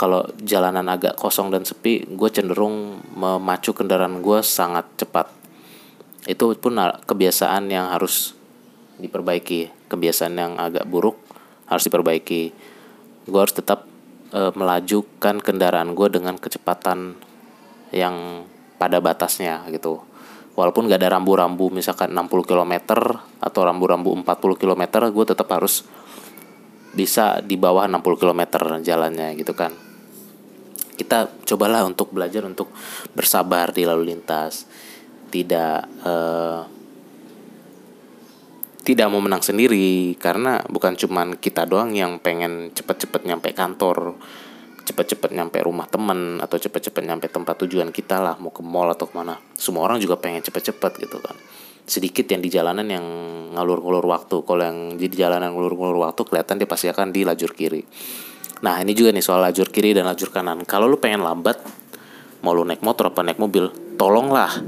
[0.00, 5.28] Kalau jalanan agak kosong dan sepi gue cenderung memacu kendaraan gue sangat cepat.
[6.26, 8.34] Itu pun kebiasaan yang harus
[8.98, 9.90] diperbaiki.
[9.92, 11.20] Kebiasaan yang agak buruk
[11.68, 12.42] harus diperbaiki.
[13.28, 13.86] Gue harus tetap
[14.32, 17.14] e, melajukan kendaraan gue dengan kecepatan
[17.92, 18.48] yang
[18.80, 20.09] pada batasnya gitu
[20.60, 22.74] walaupun gak ada rambu-rambu misalkan 60 km
[23.40, 25.88] atau rambu-rambu 40 km gue tetap harus
[26.92, 28.42] bisa di bawah 60 km
[28.84, 29.72] jalannya gitu kan.
[31.00, 32.68] Kita cobalah untuk belajar untuk
[33.16, 34.68] bersabar di lalu lintas.
[35.32, 36.60] Tidak uh,
[38.84, 44.18] tidak mau menang sendiri karena bukan cuman kita doang yang pengen cepet-cepet nyampe kantor
[44.90, 49.06] cepet-cepet nyampe rumah temen atau cepet-cepet nyampe tempat tujuan kita lah mau ke mall atau
[49.06, 49.38] ke mana.
[49.54, 51.38] Semua orang juga pengen cepet-cepet gitu kan.
[51.86, 53.06] Sedikit yang di jalanan yang
[53.54, 54.42] ngalur-ngalur waktu.
[54.42, 57.86] Kalau yang di jalanan ngalur-ngalur waktu kelihatan dia pasti akan di lajur kiri.
[58.66, 60.66] Nah ini juga nih soal lajur kiri dan lajur kanan.
[60.66, 61.62] Kalau lu pengen lambat
[62.42, 64.58] mau lu naik motor apa naik mobil tolonglah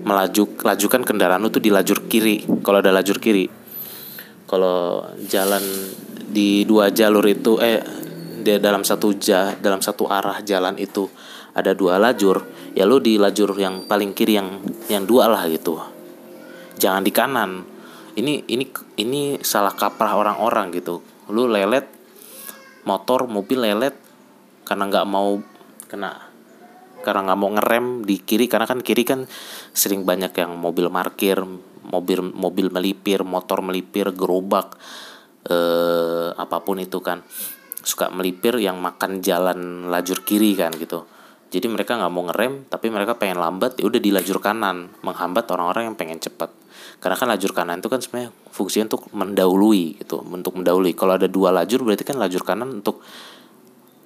[0.00, 2.42] melaju lajukan kendaraan lu tuh di lajur kiri.
[2.66, 3.60] Kalau ada lajur kiri
[4.50, 5.62] kalau jalan
[6.26, 7.78] di dua jalur itu eh
[8.40, 11.06] dia dalam satu ja, dalam satu arah jalan itu
[11.54, 12.42] ada dua lajur
[12.74, 15.78] ya lu di lajur yang paling kiri yang yang dua lah gitu.
[16.80, 17.50] Jangan di kanan.
[18.16, 18.64] Ini ini
[18.98, 21.04] ini salah kaprah orang-orang gitu.
[21.30, 21.86] Lu lelet
[22.82, 23.94] motor mobil lelet
[24.64, 25.38] karena nggak mau
[25.90, 26.30] kena
[27.00, 29.24] karena nggak mau ngerem di kiri karena kan kiri kan
[29.72, 31.40] sering banyak yang mobil parkir
[31.90, 34.76] mobil mobil melipir motor melipir gerobak
[35.48, 37.24] eh, apa pun itu kan
[37.80, 41.04] suka melipir yang makan jalan lajur kiri kan gitu.
[41.50, 45.50] Jadi mereka nggak mau ngerem tapi mereka pengen lambat ya udah di lajur kanan menghambat
[45.50, 46.54] orang-orang yang pengen cepat.
[47.02, 50.94] Karena kan lajur kanan itu kan sebenarnya fungsinya untuk mendahului gitu untuk mendahului.
[50.94, 53.02] Kalau ada dua lajur berarti kan lajur kanan untuk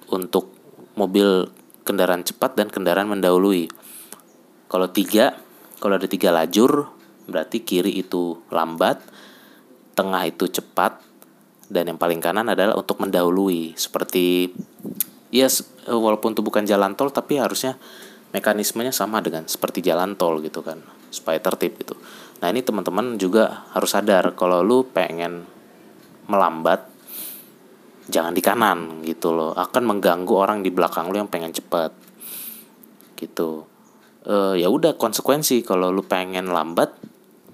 [0.09, 0.49] untuk
[0.97, 1.45] mobil
[1.85, 3.69] kendaraan cepat dan kendaraan mendahului.
[4.65, 5.37] Kalau tiga
[5.77, 6.89] kalau ada tiga lajur
[7.29, 9.05] berarti kiri itu lambat
[9.93, 11.04] tengah itu cepat
[11.69, 13.73] dan yang paling kanan adalah untuk mendahului.
[13.73, 14.53] Seperti
[15.33, 15.49] ya
[15.89, 17.77] walaupun itu bukan jalan tol tapi harusnya
[18.31, 21.95] mekanismenya sama dengan seperti jalan tol gitu kan supaya tertib gitu.
[22.43, 25.47] Nah ini teman-teman juga harus sadar kalau lu pengen
[26.27, 26.83] melambat
[28.11, 29.55] jangan di kanan gitu loh.
[29.55, 31.95] Akan mengganggu orang di belakang lu yang pengen cepat
[33.15, 33.65] gitu.
[34.25, 36.97] Uh, ya udah konsekuensi kalau lu pengen lambat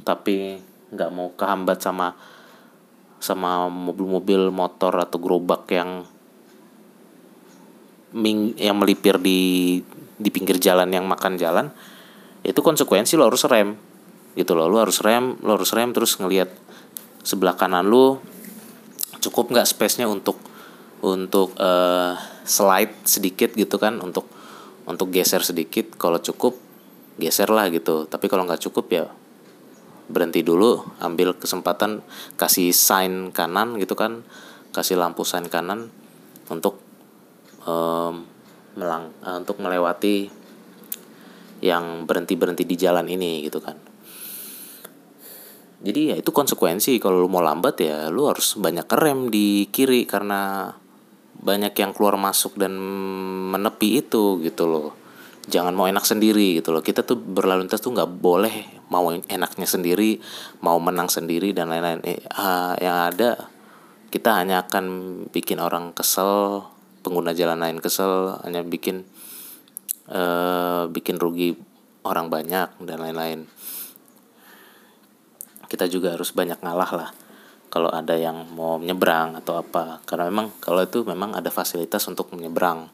[0.07, 0.55] tapi
[0.91, 2.15] nggak mau kehambat sama
[3.21, 6.03] sama mobil-mobil motor atau gerobak yang
[8.11, 9.79] ming yang melipir di
[10.17, 11.71] di pinggir jalan yang makan jalan
[12.41, 13.77] itu konsekuensi lo harus rem.
[14.33, 16.49] Gitu loh lo harus rem lo harus rem terus ngelihat
[17.21, 18.17] sebelah kanan lo
[19.21, 20.41] cukup nggak space-nya untuk
[21.05, 24.25] untuk uh, slide sedikit gitu kan untuk
[24.89, 25.93] untuk geser sedikit.
[25.93, 26.57] Kalau cukup
[27.21, 28.09] geser lah gitu.
[28.09, 29.05] Tapi kalau nggak cukup ya
[30.11, 32.03] berhenti dulu ambil kesempatan
[32.35, 34.21] kasih sign kanan gitu kan
[34.75, 35.89] kasih lampu sign kanan
[36.51, 36.77] untuk
[37.65, 38.27] um,
[38.75, 40.31] melang uh, untuk melewati
[41.63, 43.77] yang berhenti berhenti di jalan ini gitu kan.
[45.81, 50.05] Jadi ya itu konsekuensi kalau lu mau lambat ya lu harus banyak rem di kiri
[50.05, 50.69] karena
[51.41, 52.77] banyak yang keluar masuk dan
[53.49, 55.00] menepi itu gitu loh
[55.49, 56.85] jangan mau enak sendiri gitu loh.
[56.85, 60.19] Kita tuh berlalu lintas tuh nggak boleh mau enaknya sendiri
[60.61, 62.03] mau menang sendiri dan lain-lain.
[62.05, 63.49] Eh, uh, yang ada
[64.11, 64.85] kita hanya akan
[65.31, 66.67] bikin orang kesel
[67.01, 69.07] pengguna jalan lain kesel hanya bikin
[70.11, 71.57] uh, bikin rugi
[72.03, 73.47] orang banyak dan lain-lain.
[75.71, 77.09] Kita juga harus banyak ngalah lah
[77.71, 80.03] kalau ada yang mau menyeberang atau apa.
[80.03, 82.91] Karena memang kalau itu memang ada fasilitas untuk menyeberang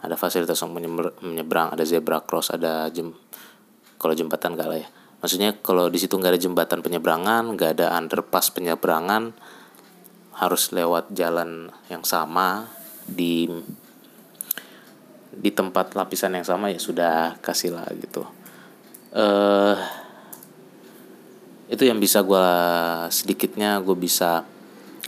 [0.00, 0.80] ada fasilitas untuk
[1.20, 3.12] menyeberang ada zebra cross ada jem
[4.00, 4.88] kalau jembatan gak lah ya.
[5.20, 9.36] Maksudnya kalau di situ nggak ada jembatan penyeberangan nggak ada underpass penyeberangan
[10.40, 12.72] harus lewat jalan yang sama
[13.04, 13.44] di
[15.36, 18.24] di tempat lapisan yang sama ya sudah kasih lah gitu.
[19.12, 19.76] Eh uh,
[21.70, 22.48] itu yang bisa gue
[23.14, 24.42] sedikitnya gue bisa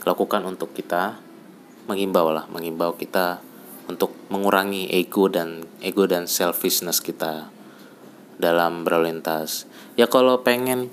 [0.07, 1.19] lakukan untuk kita
[1.91, 3.43] mengimbau lah mengimbau kita
[3.93, 7.53] untuk mengurangi ego dan ego dan selfishness kita
[8.41, 9.69] dalam berlalu lintas.
[9.95, 10.89] Ya kalau pengen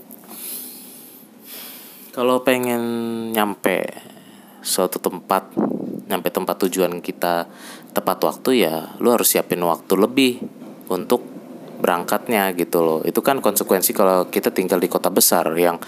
[2.11, 2.83] kalau pengen
[3.31, 3.95] nyampe
[4.59, 5.55] suatu tempat,
[6.11, 7.47] nyampe tempat tujuan kita
[7.95, 10.43] tepat waktu ya lu harus siapin waktu lebih
[10.91, 11.23] untuk
[11.79, 12.99] berangkatnya gitu loh.
[13.07, 15.79] Itu kan konsekuensi kalau kita tinggal di kota besar yang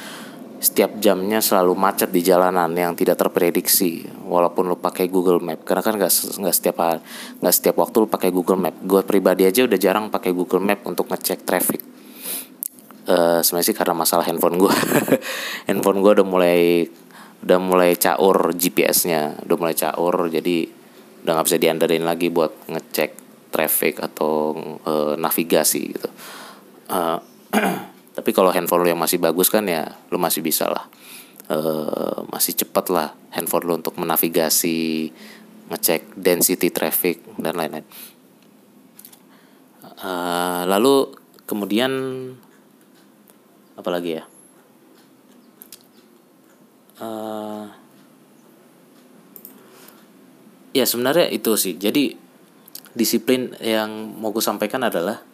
[0.62, 5.66] setiap jamnya selalu macet di jalanan yang tidak terprediksi walaupun lu pakai Google Map.
[5.66, 6.78] Karena kan nggak nggak setiap
[7.42, 8.78] nggak setiap waktu lu pakai Google Map.
[8.86, 11.82] Gue pribadi aja udah jarang pakai Google Map untuk ngecek traffic.
[13.10, 14.70] Uh, sebenarnya sih karena masalah handphone gue
[15.68, 16.86] handphone gue udah mulai
[17.42, 20.30] udah mulai caur GPS-nya udah mulai caur.
[20.30, 20.70] Jadi
[21.26, 23.10] udah nggak bisa diandarin lagi buat ngecek
[23.50, 24.54] traffic atau
[24.86, 26.10] uh, navigasi gitu.
[26.86, 27.18] Uh,
[28.22, 30.86] tapi kalau handphone lo yang masih bagus kan ya lo masih bisa lah.
[31.50, 31.58] E,
[32.30, 35.10] masih cepat lah handphone lo untuk menavigasi
[35.74, 37.82] ngecek density traffic dan lain-lain.
[39.82, 40.12] E,
[40.70, 41.18] lalu
[41.50, 41.90] kemudian
[43.74, 44.24] apa lagi ya?
[47.02, 47.10] E,
[50.78, 51.74] ya sebenarnya itu sih.
[51.74, 52.14] Jadi
[52.94, 55.26] disiplin yang mau gue sampaikan adalah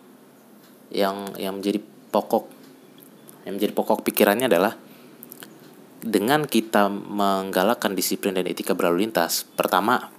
[0.88, 1.84] yang yang menjadi
[2.16, 2.57] pokok
[3.48, 4.76] yang menjadi pokok pikirannya adalah
[6.04, 10.12] dengan kita menggalakkan disiplin dan etika berlalu lintas pertama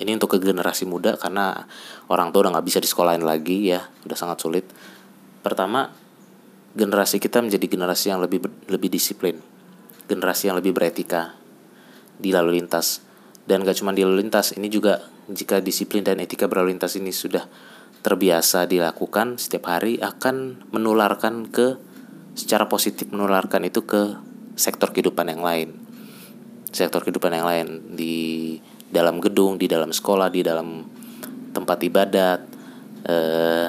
[0.00, 1.68] ini untuk ke generasi muda karena
[2.08, 4.64] orang tua udah nggak bisa di sekolahin lagi ya udah sangat sulit.
[5.44, 5.92] Pertama
[6.72, 9.36] generasi kita menjadi generasi yang lebih lebih disiplin
[10.10, 11.38] generasi yang lebih beretika
[12.18, 13.06] di lalu lintas.
[13.46, 17.14] Dan gak cuma di lalu lintas ini juga jika disiplin dan etika berlalu lintas ini
[17.14, 17.46] sudah
[18.02, 21.89] terbiasa dilakukan setiap hari akan menularkan ke
[22.40, 24.16] secara positif menularkan itu ke
[24.56, 25.76] sektor kehidupan yang lain.
[26.72, 28.56] Sektor kehidupan yang lain di
[28.88, 30.82] dalam gedung di dalam sekolah di dalam
[31.52, 32.40] tempat ibadat
[33.04, 33.68] eh,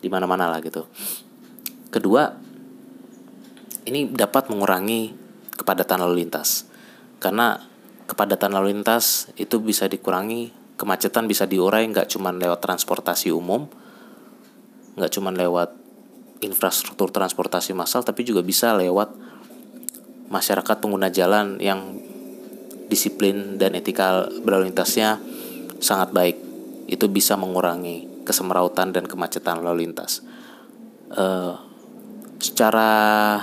[0.00, 0.88] di mana-mana lah gitu.
[1.92, 2.32] Kedua
[3.84, 5.12] ini dapat mengurangi
[5.52, 6.64] kepadatan lalu lintas.
[7.20, 7.60] Karena
[8.08, 13.66] kepadatan lalu lintas itu bisa dikurangi kemacetan bisa diurai nggak cuma lewat transportasi umum
[14.94, 15.74] nggak cuma lewat
[16.38, 19.10] infrastruktur transportasi massal tapi juga bisa lewat
[20.28, 21.98] masyarakat pengguna jalan yang
[22.88, 25.20] disiplin dan etika berlalu lintasnya
[25.78, 26.36] sangat baik.
[26.88, 30.24] Itu bisa mengurangi kesemerautan dan kemacetan lalu lintas.
[31.12, 31.56] Uh,
[32.40, 33.40] secara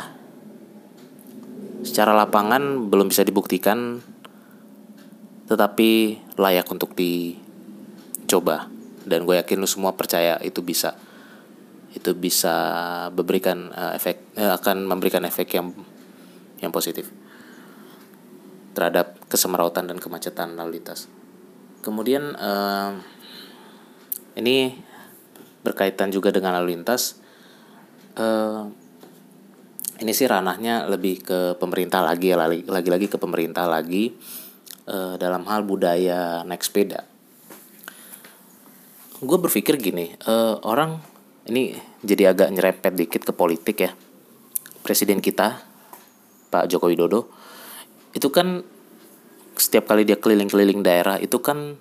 [1.85, 4.01] secara lapangan belum bisa dibuktikan
[5.45, 8.69] tetapi layak untuk dicoba.
[9.05, 10.97] Dan gue yakin lu semua percaya itu bisa
[11.95, 12.55] itu bisa
[13.15, 15.71] memberikan uh, efek uh, akan memberikan efek yang
[16.59, 17.07] yang positif
[18.75, 21.07] terhadap kesemerautan dan kemacetan lalu lintas.
[21.79, 22.99] Kemudian uh,
[24.35, 24.75] ini
[25.63, 27.17] berkaitan juga dengan lalu lintas.
[28.19, 28.67] Uh,
[30.03, 32.35] ini sih ranahnya lebih ke pemerintah lagi
[32.67, 34.11] lagi-lagi ke pemerintah lagi
[34.91, 37.07] uh, dalam hal budaya naik sepeda.
[39.23, 40.99] Gue berpikir gini, uh, orang
[41.45, 43.91] ini jadi agak nyerempet dikit ke politik ya.
[44.81, 45.61] Presiden kita
[46.49, 47.29] Pak Joko Widodo
[48.17, 48.65] itu kan
[49.55, 51.77] setiap kali dia keliling-keliling daerah itu kan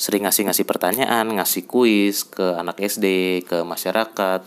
[0.00, 4.40] sering ngasih-ngasih pertanyaan, ngasih kuis ke anak SD, ke masyarakat,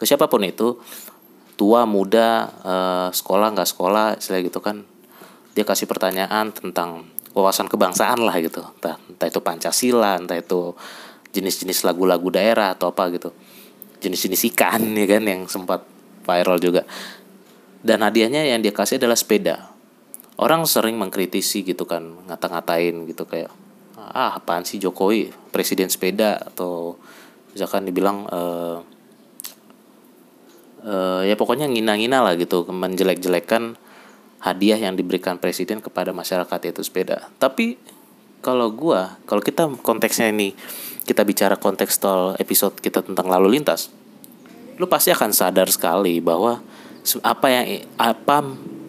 [0.00, 0.80] ke siapa pun itu,
[1.60, 4.88] tua, muda, eh, sekolah nggak sekolah, istilah gitu kan,
[5.52, 7.04] dia kasih pertanyaan tentang
[7.36, 10.72] wawasan kebangsaan lah gitu, entah, entah itu Pancasila, entah itu
[11.36, 13.28] jenis-jenis lagu-lagu daerah atau apa gitu
[14.04, 15.82] jenis-jenis ikan ya kan yang sempat
[16.24, 16.84] viral juga.
[17.84, 19.72] Dan hadiahnya yang dia kasih adalah sepeda.
[20.40, 23.52] Orang sering mengkritisi gitu kan ngata-ngatain gitu kayak
[23.96, 25.30] ah apaan sih Jokowi?
[25.52, 26.40] Presiden sepeda?
[26.40, 26.98] Atau
[27.54, 28.82] misalkan dibilang uh,
[30.84, 33.76] uh, ya pokoknya ngina-ngina lah gitu menjelek-jelekan
[34.44, 37.32] hadiah yang diberikan presiden kepada masyarakat yaitu sepeda.
[37.40, 37.80] Tapi
[38.44, 40.52] kalau gua kalau kita konteksnya ini
[41.04, 43.92] kita bicara kontekstual episode kita tentang lalu lintas,
[44.80, 46.64] lu pasti akan sadar sekali bahwa
[47.20, 48.36] apa yang apa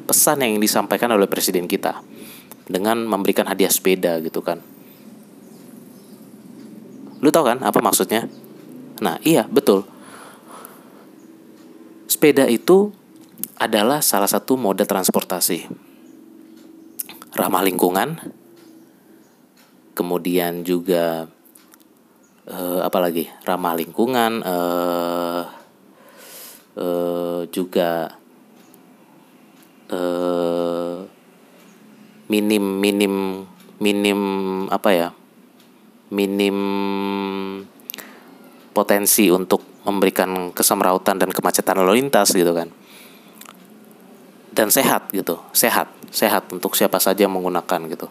[0.07, 1.99] pesan yang disampaikan oleh presiden kita
[2.65, 4.63] dengan memberikan hadiah sepeda gitu kan.
[7.19, 8.29] Lu tahu kan apa maksudnya?
[9.03, 9.83] Nah, iya, betul.
[12.07, 12.95] Sepeda itu
[13.59, 15.67] adalah salah satu moda transportasi
[17.35, 18.15] ramah lingkungan,
[19.91, 21.27] kemudian juga
[22.49, 25.43] uh, apa lagi ramah lingkungan uh,
[26.77, 28.13] uh, juga
[29.89, 30.97] uh,
[32.29, 33.45] minim minim
[33.81, 34.19] minim
[34.71, 35.09] apa ya
[36.13, 36.57] minim
[38.75, 42.69] potensi untuk memberikan kesemrautan dan kemacetan lalu lintas gitu kan.
[44.55, 48.07] Dan sehat gitu sehat sehat untuk siapa saja yang menggunakan gitu.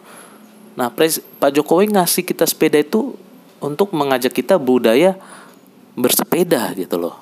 [0.76, 3.16] Nah pres Pak Jokowi ngasih kita sepeda itu
[3.65, 5.17] untuk mengajak kita budaya
[5.97, 7.17] bersepeda gitu loh.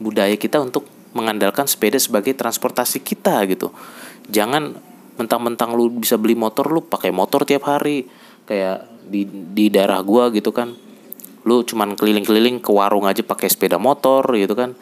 [0.00, 3.70] Budaya kita untuk mengandalkan sepeda sebagai transportasi kita gitu.
[4.32, 4.74] Jangan
[5.14, 8.08] mentang-mentang lu bisa beli motor lu pakai motor tiap hari
[8.48, 10.72] kayak di di daerah gua gitu kan.
[11.44, 14.72] Lu cuman keliling-keliling ke warung aja pakai sepeda motor gitu kan.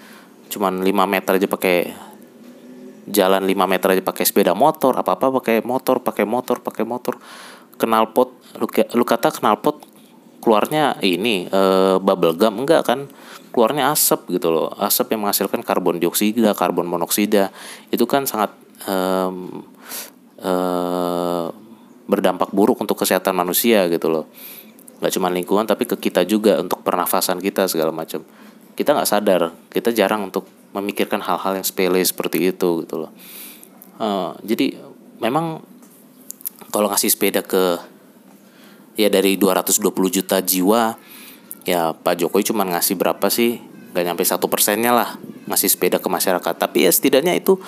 [0.48, 1.76] Cuman 5 meter aja pakai
[3.10, 7.18] jalan 5 meter aja pakai sepeda motor, apa-apa pakai motor, pakai motor, pakai motor.
[7.76, 8.30] Knalpot
[8.62, 9.91] lu lu kata knalpot
[10.42, 11.62] keluarnya ini e,
[12.02, 13.06] bubble gum enggak kan?
[13.54, 17.54] Keluarnya asap gitu loh asap yang menghasilkan karbon dioksida karbon monoksida.
[17.94, 18.50] Itu kan sangat
[18.82, 18.96] e,
[20.42, 20.52] e,
[22.10, 24.26] berdampak buruk untuk kesehatan manusia gitu loh.
[24.98, 28.26] Nggak cuma lingkungan tapi ke kita juga untuk pernafasan kita segala macam.
[28.74, 33.14] Kita nggak sadar kita jarang untuk memikirkan hal-hal yang sepele seperti itu gitu loh.
[34.02, 34.08] E,
[34.42, 34.74] jadi
[35.22, 35.62] memang
[36.74, 37.78] kalau ngasih sepeda ke
[38.96, 40.96] ya dari 220 juta jiwa
[41.62, 43.62] ya Pak Jokowi cuma ngasih berapa sih?
[43.92, 45.08] Gak nyampe satu persennya lah
[45.46, 46.54] ngasih sepeda ke masyarakat.
[46.56, 47.60] Tapi ya setidaknya itu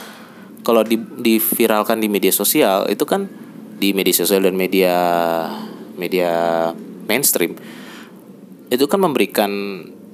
[0.64, 3.28] kalau di, diviralkan di media sosial itu kan
[3.76, 4.94] di media sosial dan media
[5.94, 6.32] media
[7.04, 7.54] mainstream
[8.72, 9.50] itu kan memberikan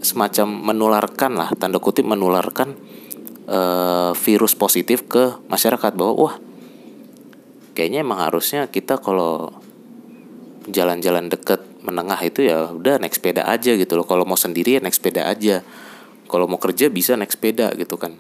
[0.03, 2.75] semacam menularkan lah tanda kutip menularkan
[3.47, 6.35] uh, virus positif ke masyarakat bahwa wah
[7.79, 9.60] kayaknya emang harusnya kita kalau
[10.73, 14.07] jalan-jalan deket menengah itu ya udah naik sepeda aja gitu loh.
[14.07, 15.63] Kalau mau sendiri ya naik sepeda aja.
[16.31, 18.15] Kalau mau kerja bisa naik sepeda gitu kan.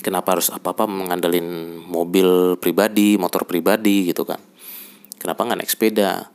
[0.00, 4.40] Kenapa harus apa apa mengandalin mobil pribadi motor pribadi gitu kan?
[5.16, 6.28] Kenapa nggak naik sepeda?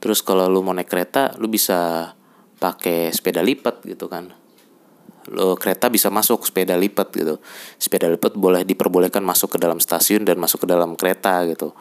[0.00, 2.12] Terus kalau lu mau naik kereta lu bisa
[2.60, 4.32] pakai sepeda lipat gitu kan.
[5.32, 7.40] Lo kereta bisa masuk sepeda lipat gitu.
[7.80, 11.72] Sepeda lipat boleh diperbolehkan masuk ke dalam stasiun dan masuk ke dalam kereta gitu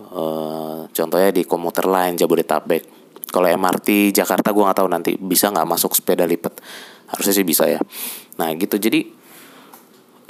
[0.00, 2.82] Uh, contohnya di komuter lain Jabodetabek.
[3.30, 6.58] Kalau MRT Jakarta gue nggak tahu nanti bisa nggak masuk sepeda lipat.
[7.12, 7.78] Harusnya sih bisa ya.
[8.40, 9.06] Nah gitu jadi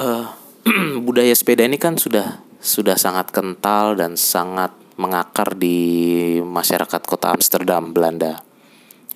[0.02, 0.26] uh,
[1.06, 7.96] budaya sepeda ini kan sudah sudah sangat kental dan sangat mengakar di masyarakat kota Amsterdam
[7.96, 8.44] Belanda.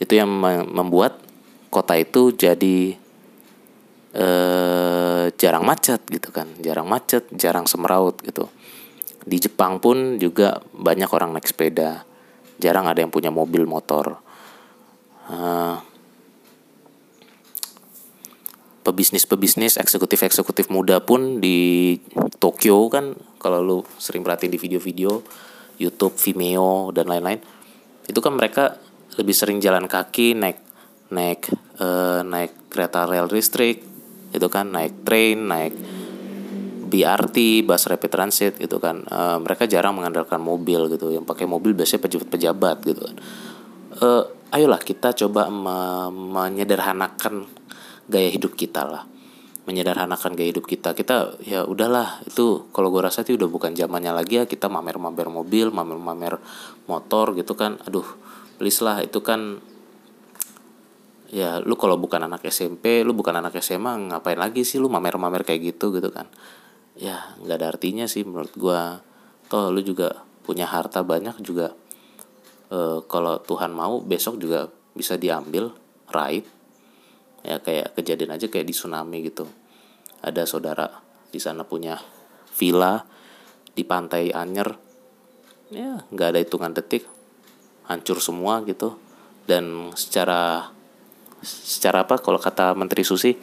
[0.00, 0.32] Itu yang
[0.72, 1.20] membuat
[1.74, 2.94] kota itu jadi
[4.14, 8.46] uh, jarang macet gitu kan jarang macet jarang semeraut gitu
[9.24, 12.04] di Jepang pun juga banyak orang naik sepeda.
[12.60, 14.20] Jarang ada yang punya mobil motor.
[15.24, 15.80] Uh,
[18.84, 21.96] pebisnis-pebisnis eksekutif-eksekutif muda pun di
[22.36, 25.24] Tokyo kan kalau lu sering perhatiin di video-video
[25.80, 27.40] YouTube, Vimeo dan lain-lain
[28.04, 28.76] itu kan mereka
[29.16, 30.60] lebih sering jalan kaki naik
[31.08, 31.48] naik
[31.80, 33.80] uh, naik kereta rel listrik
[34.36, 35.72] itu kan naik train naik
[36.94, 39.02] BRT bus rapid transit gitu kan.
[39.10, 41.10] Uh, mereka jarang mengandalkan mobil gitu.
[41.10, 43.02] Yang pakai mobil biasanya pejabat-pejabat gitu.
[43.02, 43.16] Kan
[43.98, 44.22] uh,
[44.54, 45.76] ayolah kita coba me
[46.14, 47.50] menyederhanakan
[48.06, 49.02] gaya hidup kita lah.
[49.66, 50.94] Menyederhanakan gaya hidup kita.
[50.94, 54.44] Kita ya udahlah itu kalau gue rasa itu udah bukan zamannya lagi ya.
[54.46, 56.38] Kita mamer-mamer mobil mamer-mamer
[56.86, 57.82] motor gitu kan.
[57.90, 58.06] Aduh
[58.54, 59.58] please lah itu kan
[61.34, 65.42] ya lu kalau bukan anak SMP lu bukan anak SMA ngapain lagi sih lu mamer-mamer
[65.42, 66.30] kayak gitu gitu kan
[66.94, 68.80] ya nggak ada artinya sih menurut gue
[69.50, 71.74] toh lu juga punya harta banyak juga
[72.70, 75.74] e, kalau Tuhan mau besok juga bisa diambil
[76.14, 76.46] right?
[77.44, 79.44] Ya kayak kejadian aja kayak di tsunami gitu.
[80.24, 80.88] Ada saudara
[81.28, 81.98] di sana punya
[82.56, 83.04] villa
[83.74, 84.70] di pantai Anyer.
[85.68, 87.04] Ya nggak ada hitungan detik
[87.90, 88.96] hancur semua gitu.
[89.44, 90.72] Dan secara
[91.44, 92.16] secara apa?
[92.22, 93.36] Kalau kata Menteri Susi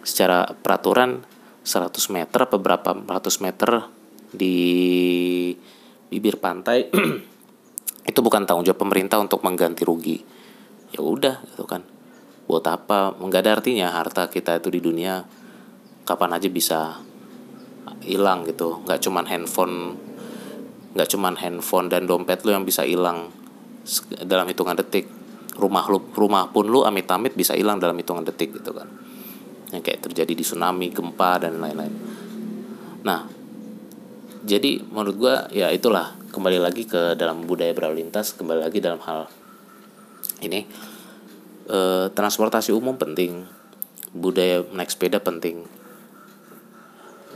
[0.00, 1.20] secara peraturan
[1.68, 3.84] 100 meter apa berapa ratus meter
[4.32, 4.56] di
[6.08, 6.88] bibir pantai
[8.10, 10.16] itu bukan tanggung jawab pemerintah untuk mengganti rugi.
[10.96, 11.84] Ya udah gitu kan.
[12.48, 13.12] Buat apa?
[13.20, 15.28] Nggak ada artinya harta kita itu di dunia
[16.08, 16.96] kapan aja bisa
[18.00, 18.80] hilang gitu.
[18.88, 19.76] Nggak cuman handphone
[20.96, 23.28] nggak cuman handphone dan dompet lu yang bisa hilang
[24.24, 25.04] dalam hitungan detik.
[25.52, 28.88] Rumah lu rumah pun lu amit-amit bisa hilang dalam hitungan detik gitu kan
[29.72, 31.94] yang kayak terjadi di tsunami gempa dan lain-lain.
[33.04, 33.28] Nah
[34.44, 39.00] jadi menurut gua ya itulah kembali lagi ke dalam budaya berlalu lintas kembali lagi dalam
[39.04, 39.28] hal
[40.40, 40.64] ini.
[41.68, 43.44] E, transportasi umum penting
[44.16, 45.68] budaya naik sepeda penting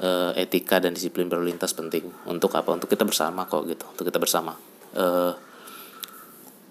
[0.01, 0.09] e,
[0.41, 2.09] etika dan disiplin berlalu lintas penting.
[2.25, 2.73] Untuk apa?
[2.73, 4.57] Untuk kita bersama kok gitu untuk kita bersama.
[4.97, 5.05] E,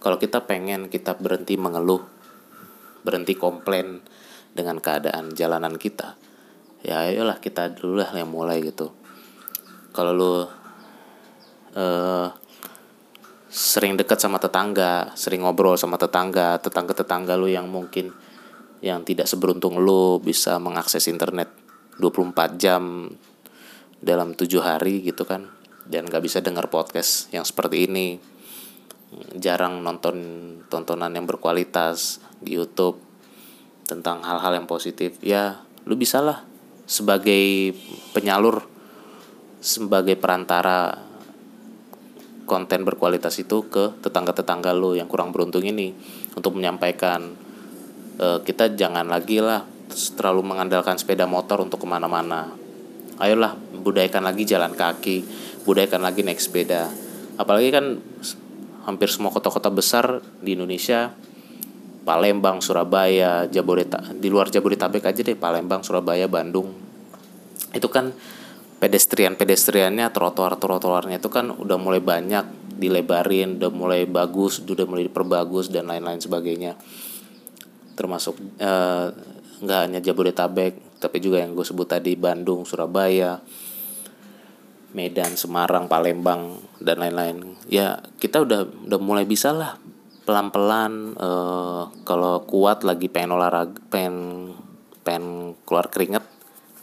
[0.02, 2.02] kalau kita pengen kita berhenti mengeluh
[3.06, 4.02] berhenti komplain
[4.52, 6.20] dengan keadaan jalanan kita.
[6.82, 8.90] Ya ayolah kita dulu lah yang mulai gitu.
[9.92, 10.34] Kalau lu
[11.78, 12.28] uh,
[13.52, 18.16] sering dekat sama tetangga, sering ngobrol sama tetangga, tetangga-tetangga lu yang mungkin
[18.82, 21.54] yang tidak seberuntung lu bisa mengakses internet
[22.02, 23.14] 24 jam
[24.02, 25.46] dalam tujuh hari gitu kan
[25.86, 28.18] dan gak bisa dengar podcast yang seperti ini.
[29.36, 30.18] Jarang nonton
[30.72, 33.11] tontonan yang berkualitas di YouTube
[33.92, 36.48] tentang hal-hal yang positif ya lu bisalah
[36.88, 37.76] sebagai
[38.16, 38.64] penyalur
[39.60, 40.96] sebagai perantara
[42.48, 45.92] konten berkualitas itu ke tetangga-tetangga lo yang kurang beruntung ini
[46.36, 47.36] untuk menyampaikan
[48.16, 52.52] e, kita jangan lagi lah terlalu mengandalkan sepeda motor untuk ke mana-mana.
[53.20, 55.24] Ayolah budayakan lagi jalan kaki
[55.64, 56.90] budayakan lagi naik sepeda.
[57.38, 57.86] Apalagi kan
[58.86, 61.14] hampir semua kota-kota besar di Indonesia
[62.02, 66.74] Palembang, Surabaya, Jabodetabek di luar Jabodetabek aja deh Palembang, Surabaya, Bandung.
[67.72, 68.12] Itu kan
[68.82, 75.06] pedestrian pedestriannya trotoar trotoarnya itu kan udah mulai banyak dilebarin udah mulai bagus udah mulai
[75.06, 76.74] diperbagus dan lain-lain sebagainya.
[77.94, 79.06] Termasuk eh,
[79.62, 83.38] nggak uh, hanya Jabodetabek tapi juga yang gue sebut tadi Bandung Surabaya
[84.92, 87.56] Medan Semarang Palembang dan lain-lain.
[87.70, 89.78] Ya kita udah udah mulai bisa lah
[90.22, 94.50] pelan-pelan uh, kalau kuat lagi pengen olahraga pengen
[95.02, 96.22] pengen keluar keringet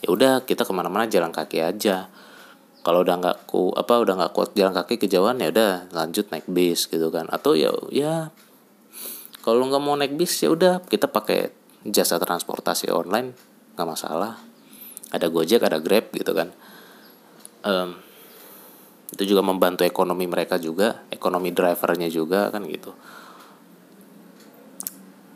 [0.03, 2.11] ya udah kita ke mana-mana jalan kaki aja.
[2.82, 6.47] Kalau udah nggak ku apa udah nggak kuat jalan kaki kejauhan ya udah lanjut naik
[6.51, 7.26] bis gitu kan.
[7.30, 8.30] Atau ya ya
[9.43, 11.51] kalau nggak mau naik bis ya udah kita pakai
[11.86, 13.34] jasa transportasi online
[13.74, 14.39] nggak masalah.
[15.14, 16.51] Ada gojek ada grab gitu kan.
[17.62, 17.99] Um,
[19.09, 22.93] itu juga membantu ekonomi mereka juga ekonomi drivernya juga kan gitu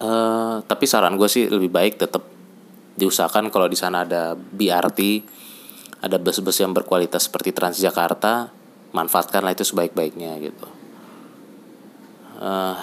[0.02, 2.26] uh, tapi saran gue sih lebih baik tetap
[2.98, 5.00] diusahakan kalau di sana ada BRT
[6.02, 8.50] ada bus-bus yang berkualitas seperti Transjakarta
[8.92, 10.68] manfaatkanlah itu sebaik-baiknya gitu.
[12.42, 12.76] Uh,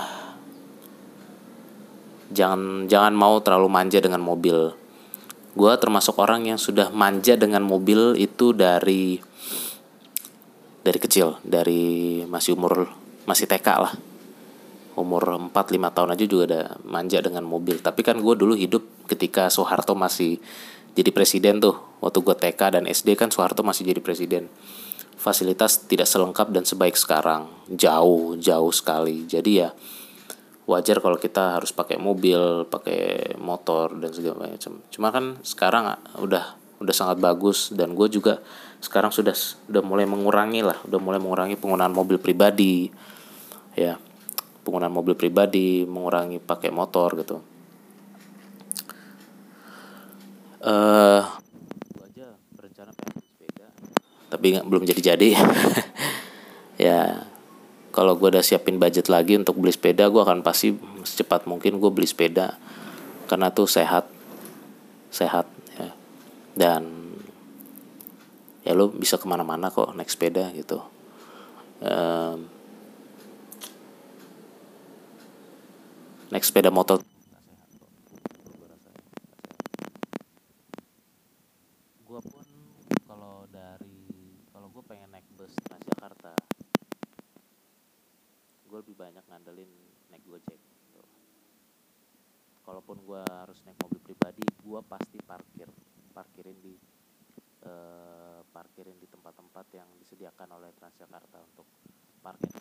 [2.32, 4.74] jangan jangan mau terlalu manja dengan mobil.
[5.54, 9.20] Gue termasuk orang yang sudah manja dengan mobil itu dari
[10.80, 12.88] dari kecil dari masih umur
[13.28, 13.94] masih TK lah
[15.00, 17.80] umur 4-5 tahun aja juga udah manja dengan mobil.
[17.80, 20.44] Tapi kan gue dulu hidup ketika Soeharto masih
[20.94, 21.80] jadi presiden tuh.
[22.04, 24.52] Waktu gue TK dan SD kan Soeharto masih jadi presiden.
[25.16, 27.48] Fasilitas tidak selengkap dan sebaik sekarang.
[27.72, 29.24] Jauh jauh sekali.
[29.24, 29.72] Jadi ya
[30.68, 34.84] wajar kalau kita harus pakai mobil pakai motor dan segala macam.
[34.92, 38.40] Cuma kan sekarang udah udah sangat bagus dan gue juga
[38.80, 39.36] sekarang sudah
[39.72, 40.80] udah mulai mengurangi lah.
[40.88, 42.92] Udah mulai mengurangi penggunaan mobil pribadi
[43.80, 43.96] ya
[44.70, 47.42] penggunaan mobil pribadi mengurangi pakai motor gitu.
[50.62, 51.26] Eh uh,
[52.06, 53.68] aja pengen sepeda.
[54.30, 55.30] Tapi nggak belum jadi jadi
[56.86, 57.26] ya
[57.90, 61.90] kalau gue udah siapin budget lagi untuk beli sepeda gue akan pasti secepat mungkin gue
[61.90, 62.62] beli sepeda.
[63.26, 64.06] Karena tuh sehat.
[65.10, 65.90] Sehat ya.
[66.54, 67.10] Dan
[68.62, 70.78] ya lo bisa ke mana-mana kok naik sepeda gitu.
[71.82, 72.59] Um,
[76.30, 77.02] naik sepeda motor
[82.06, 82.46] gue pun
[83.06, 84.02] kalau dari
[84.54, 86.34] kalau gue pengen naik bus Transjakarta
[88.70, 89.70] gue lebih banyak ngandelin
[90.14, 91.02] naik gojek gitu.
[92.66, 95.70] kalaupun gue harus naik mobil pribadi gue pasti parkir
[96.14, 96.74] parkirin di
[97.66, 101.68] uh, parkirin di tempat-tempat yang disediakan oleh Transjakarta untuk
[102.20, 102.52] parkir.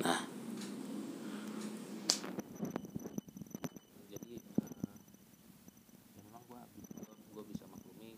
[0.00, 0.20] Nah,
[4.08, 4.96] jadi uh,
[6.16, 6.64] ya memang gua
[7.36, 8.16] gua bisa maklumi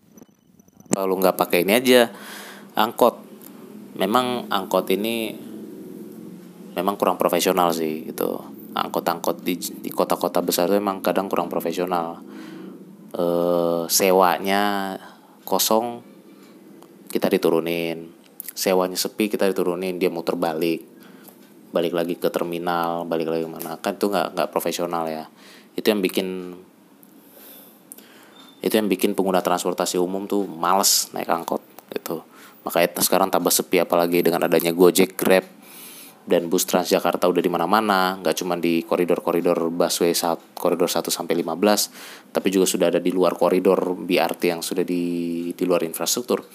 [1.03, 2.15] kalau nggak pakai ini aja
[2.79, 3.19] angkot.
[3.99, 5.35] Memang angkot ini
[6.79, 8.39] memang kurang profesional sih gitu.
[8.73, 12.23] Angkot-angkot di di kota-kota besar itu memang kadang kurang profesional.
[13.13, 14.97] Eh, sewanya
[15.45, 16.01] kosong
[17.13, 18.09] kita diturunin.
[18.57, 20.87] Sewanya sepi kita diturunin dia muter balik.
[21.75, 23.77] Balik lagi ke terminal balik lagi mana.
[23.77, 25.29] Kan itu nggak nggak profesional ya.
[25.77, 26.57] Itu yang bikin
[28.63, 31.61] itu yang bikin pengguna transportasi umum tuh males naik angkot
[31.91, 32.23] gitu.
[32.63, 35.43] Makanya sekarang tambah sepi apalagi dengan adanya Gojek Grab
[36.23, 41.35] dan bus Transjakarta udah di mana-mana, nggak cuma di koridor-koridor busway saat koridor 1 sampai
[41.43, 46.47] 15, tapi juga sudah ada di luar koridor BRT yang sudah di di luar infrastruktur.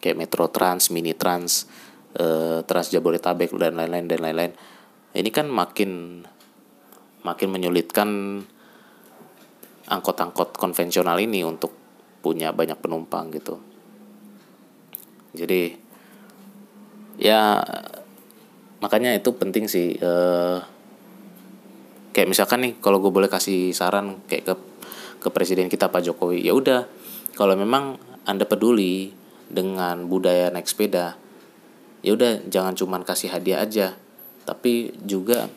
[0.00, 1.68] Kayak Metro Trans, Mini Trans,
[2.16, 4.52] eh, Trans Jabodetabek dan lain-lain dan lain-lain.
[5.12, 6.24] Ini kan makin
[7.20, 8.08] makin menyulitkan
[9.90, 11.74] angkot-angkot konvensional ini untuk
[12.22, 13.58] punya banyak penumpang gitu.
[15.34, 15.74] Jadi
[17.20, 17.60] ya
[18.80, 20.62] makanya itu penting sih uh,
[22.16, 24.54] kayak misalkan nih kalau gue boleh kasih saran kayak ke
[25.20, 26.88] ke presiden kita Pak Jokowi ya udah
[27.36, 29.12] kalau memang anda peduli
[29.52, 31.20] dengan budaya naik sepeda
[32.00, 34.00] ya udah jangan cuman kasih hadiah aja
[34.48, 35.52] tapi juga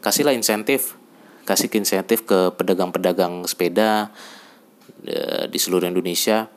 [0.00, 0.96] kasihlah insentif
[1.44, 4.10] kasih insentif ke pedagang-pedagang sepeda
[5.04, 6.48] e, di seluruh Indonesia.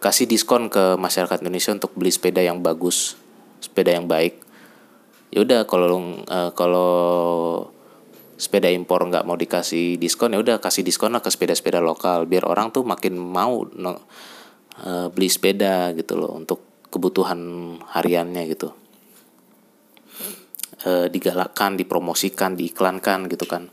[0.00, 3.16] Kasih diskon ke masyarakat Indonesia untuk beli sepeda yang bagus
[3.60, 4.38] sepeda yang baik.
[5.34, 6.92] Ya udah kalau uh, kalau
[8.36, 12.44] sepeda impor nggak mau dikasih diskon ya udah kasih diskon lah ke sepeda-sepeda lokal biar
[12.44, 13.96] orang tuh makin mau no,
[14.84, 16.60] uh, beli sepeda gitu loh untuk
[16.92, 17.40] kebutuhan
[17.96, 18.76] hariannya gitu
[20.84, 23.72] uh, digalakkan dipromosikan diiklankan gitu kan.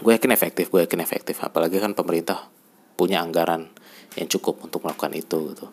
[0.00, 1.42] Gue yakin efektif gue yakin efektif.
[1.42, 2.46] Apalagi kan pemerintah
[2.94, 3.72] punya anggaran
[4.14, 5.66] yang cukup untuk melakukan itu gitu.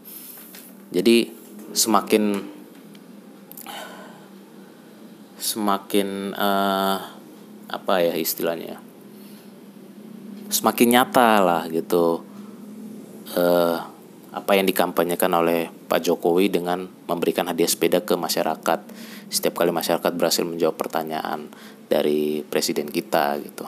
[0.91, 1.29] Jadi
[1.75, 2.55] semakin
[5.37, 6.97] semakin uh,
[7.67, 8.79] apa ya istilahnya?
[10.47, 12.23] Semakin nyata lah gitu
[13.35, 13.77] uh,
[14.31, 18.79] apa yang dikampanyekan oleh Pak Jokowi dengan memberikan hadiah sepeda ke masyarakat.
[19.31, 21.47] Setiap kali masyarakat berhasil menjawab pertanyaan
[21.88, 23.65] dari presiden kita gitu.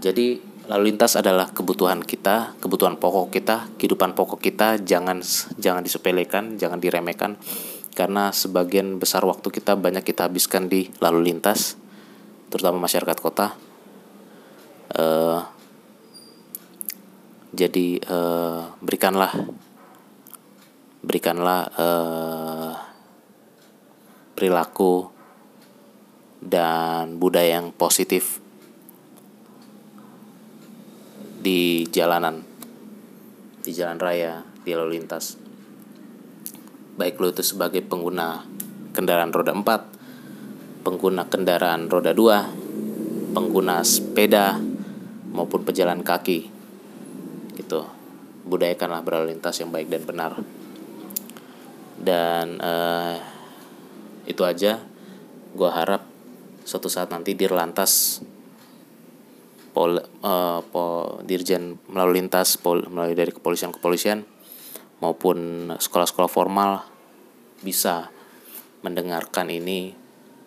[0.00, 4.80] Jadi lalu lintas adalah kebutuhan kita kebutuhan pokok kita kehidupan pokok kita.
[4.80, 5.20] Jangan
[5.60, 7.36] jangan disepelekan jangan diremehkan.
[7.92, 11.76] Karena sebagian besar waktu kita banyak kita habiskan di lalu lintas
[12.48, 13.52] terutama masyarakat kota.
[14.92, 15.44] Uh,
[17.52, 19.32] jadi uh, berikanlah
[21.02, 22.72] berikanlah uh,
[24.38, 25.10] perilaku
[26.42, 28.42] dan budaya yang positif
[31.42, 32.46] di jalanan
[33.62, 35.38] di jalan raya di lalu lintas
[36.92, 38.46] baik lo itu sebagai pengguna
[38.92, 44.60] kendaraan roda 4, pengguna kendaraan roda 2, pengguna sepeda
[45.32, 46.52] maupun pejalan kaki.
[47.56, 47.80] Gitu.
[48.44, 50.32] Budayakanlah berlalu lintas yang baik dan benar.
[51.98, 53.16] Dan uh,
[54.24, 54.80] itu aja.
[55.52, 56.08] Gua harap
[56.62, 58.22] suatu saat nanti Dirlantas
[59.72, 64.22] pol, uh, pol dirjen melalui lintas pol, melalui dari kepolisian kepolisian
[65.02, 66.86] maupun sekolah-sekolah formal
[67.64, 68.12] bisa
[68.86, 69.96] mendengarkan ini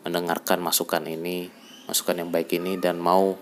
[0.06, 1.50] mendengarkan masukan ini
[1.90, 3.36] masukan yang baik ini dan mau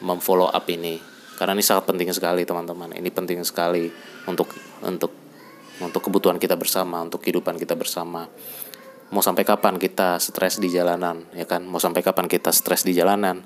[0.00, 0.96] memfollow up ini
[1.34, 3.90] karena ini sangat penting sekali teman-teman ini penting sekali
[4.30, 4.54] untuk
[4.86, 5.23] untuk
[5.82, 8.30] untuk kebutuhan kita bersama untuk kehidupan kita bersama.
[9.10, 11.66] Mau sampai kapan kita stres di jalanan ya kan?
[11.66, 13.42] Mau sampai kapan kita stres di jalanan?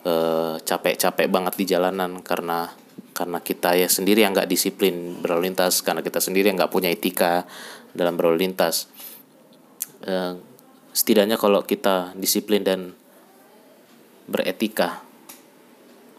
[0.00, 2.72] Capek capek-capek banget di jalanan karena
[3.12, 6.88] karena kita ya sendiri yang nggak disiplin berlalu lintas karena kita sendiri yang nggak punya
[6.88, 7.44] etika
[7.92, 8.88] dalam berlalu lintas.
[10.00, 10.40] E,
[10.96, 12.96] setidaknya kalau kita disiplin dan
[14.24, 15.04] beretika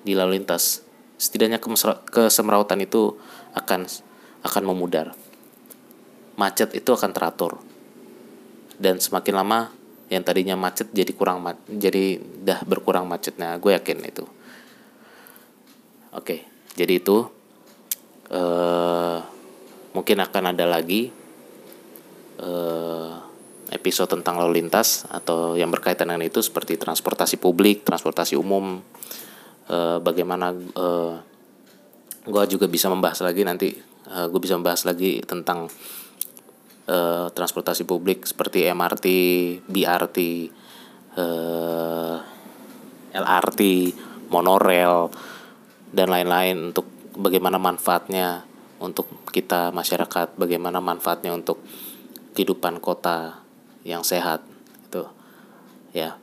[0.06, 0.86] di lalu lintas
[1.18, 1.58] setidaknya
[2.10, 3.18] kesemrawutan itu
[3.58, 3.90] akan
[4.46, 5.18] akan memudar
[6.40, 7.60] macet itu akan teratur.
[8.82, 9.60] Dan semakin lama
[10.12, 14.26] yang tadinya macet jadi kurang jadi dah berkurang macetnya gue yakin itu.
[16.12, 17.28] Oke jadi itu
[18.32, 19.20] uh,
[19.92, 21.12] mungkin akan ada lagi
[22.40, 23.12] uh,
[23.72, 28.80] episode tentang lalu lintas atau yang berkaitan dengan itu seperti transportasi publik transportasi umum
[29.72, 30.52] uh, bagaimana
[32.22, 33.70] gue juga bisa membahas lagi nanti
[34.12, 35.72] gue bisa membahas lagi tentang
[36.88, 39.08] uh, transportasi publik seperti MRT,
[39.68, 40.18] BRT,
[41.18, 42.18] uh,
[43.12, 43.62] LRT,
[44.32, 45.12] monorail
[45.92, 46.88] dan lain-lain untuk
[47.20, 48.48] bagaimana manfaatnya
[48.82, 51.62] untuk kita masyarakat, bagaimana manfaatnya untuk
[52.34, 53.44] kehidupan kota
[53.84, 54.42] yang sehat
[54.88, 55.04] itu
[55.92, 56.18] ya.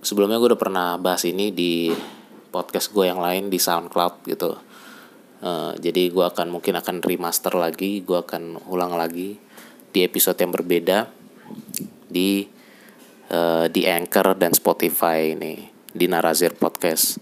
[0.00, 1.92] Sebelumnya gue udah pernah bahas ini di
[2.48, 4.56] podcast gue yang lain di SoundCloud gitu.
[5.40, 9.40] Uh, jadi gue akan mungkin akan remaster lagi gue akan ulang lagi
[9.90, 11.10] di episode yang berbeda
[12.06, 12.46] di
[13.30, 17.18] uh, di Anchor dan Spotify ini di Narazir Podcast.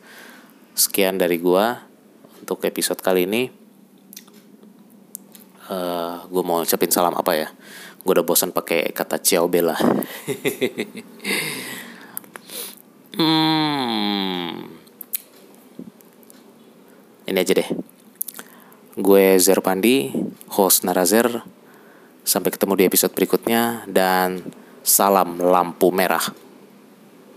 [0.77, 1.89] Sekian dari gua
[2.41, 3.51] untuk episode kali ini.
[5.69, 7.53] Uh, gue mau ucapin salam apa ya?
[8.01, 9.77] Gue udah bosan pakai kata ciao bella.
[13.21, 14.49] hmm.
[17.29, 17.69] Ini aja deh.
[18.97, 20.09] Gue Zerpandi,
[20.57, 21.45] host Narazer
[22.29, 24.45] Sampai ketemu di episode berikutnya dan
[24.85, 26.21] salam lampu merah.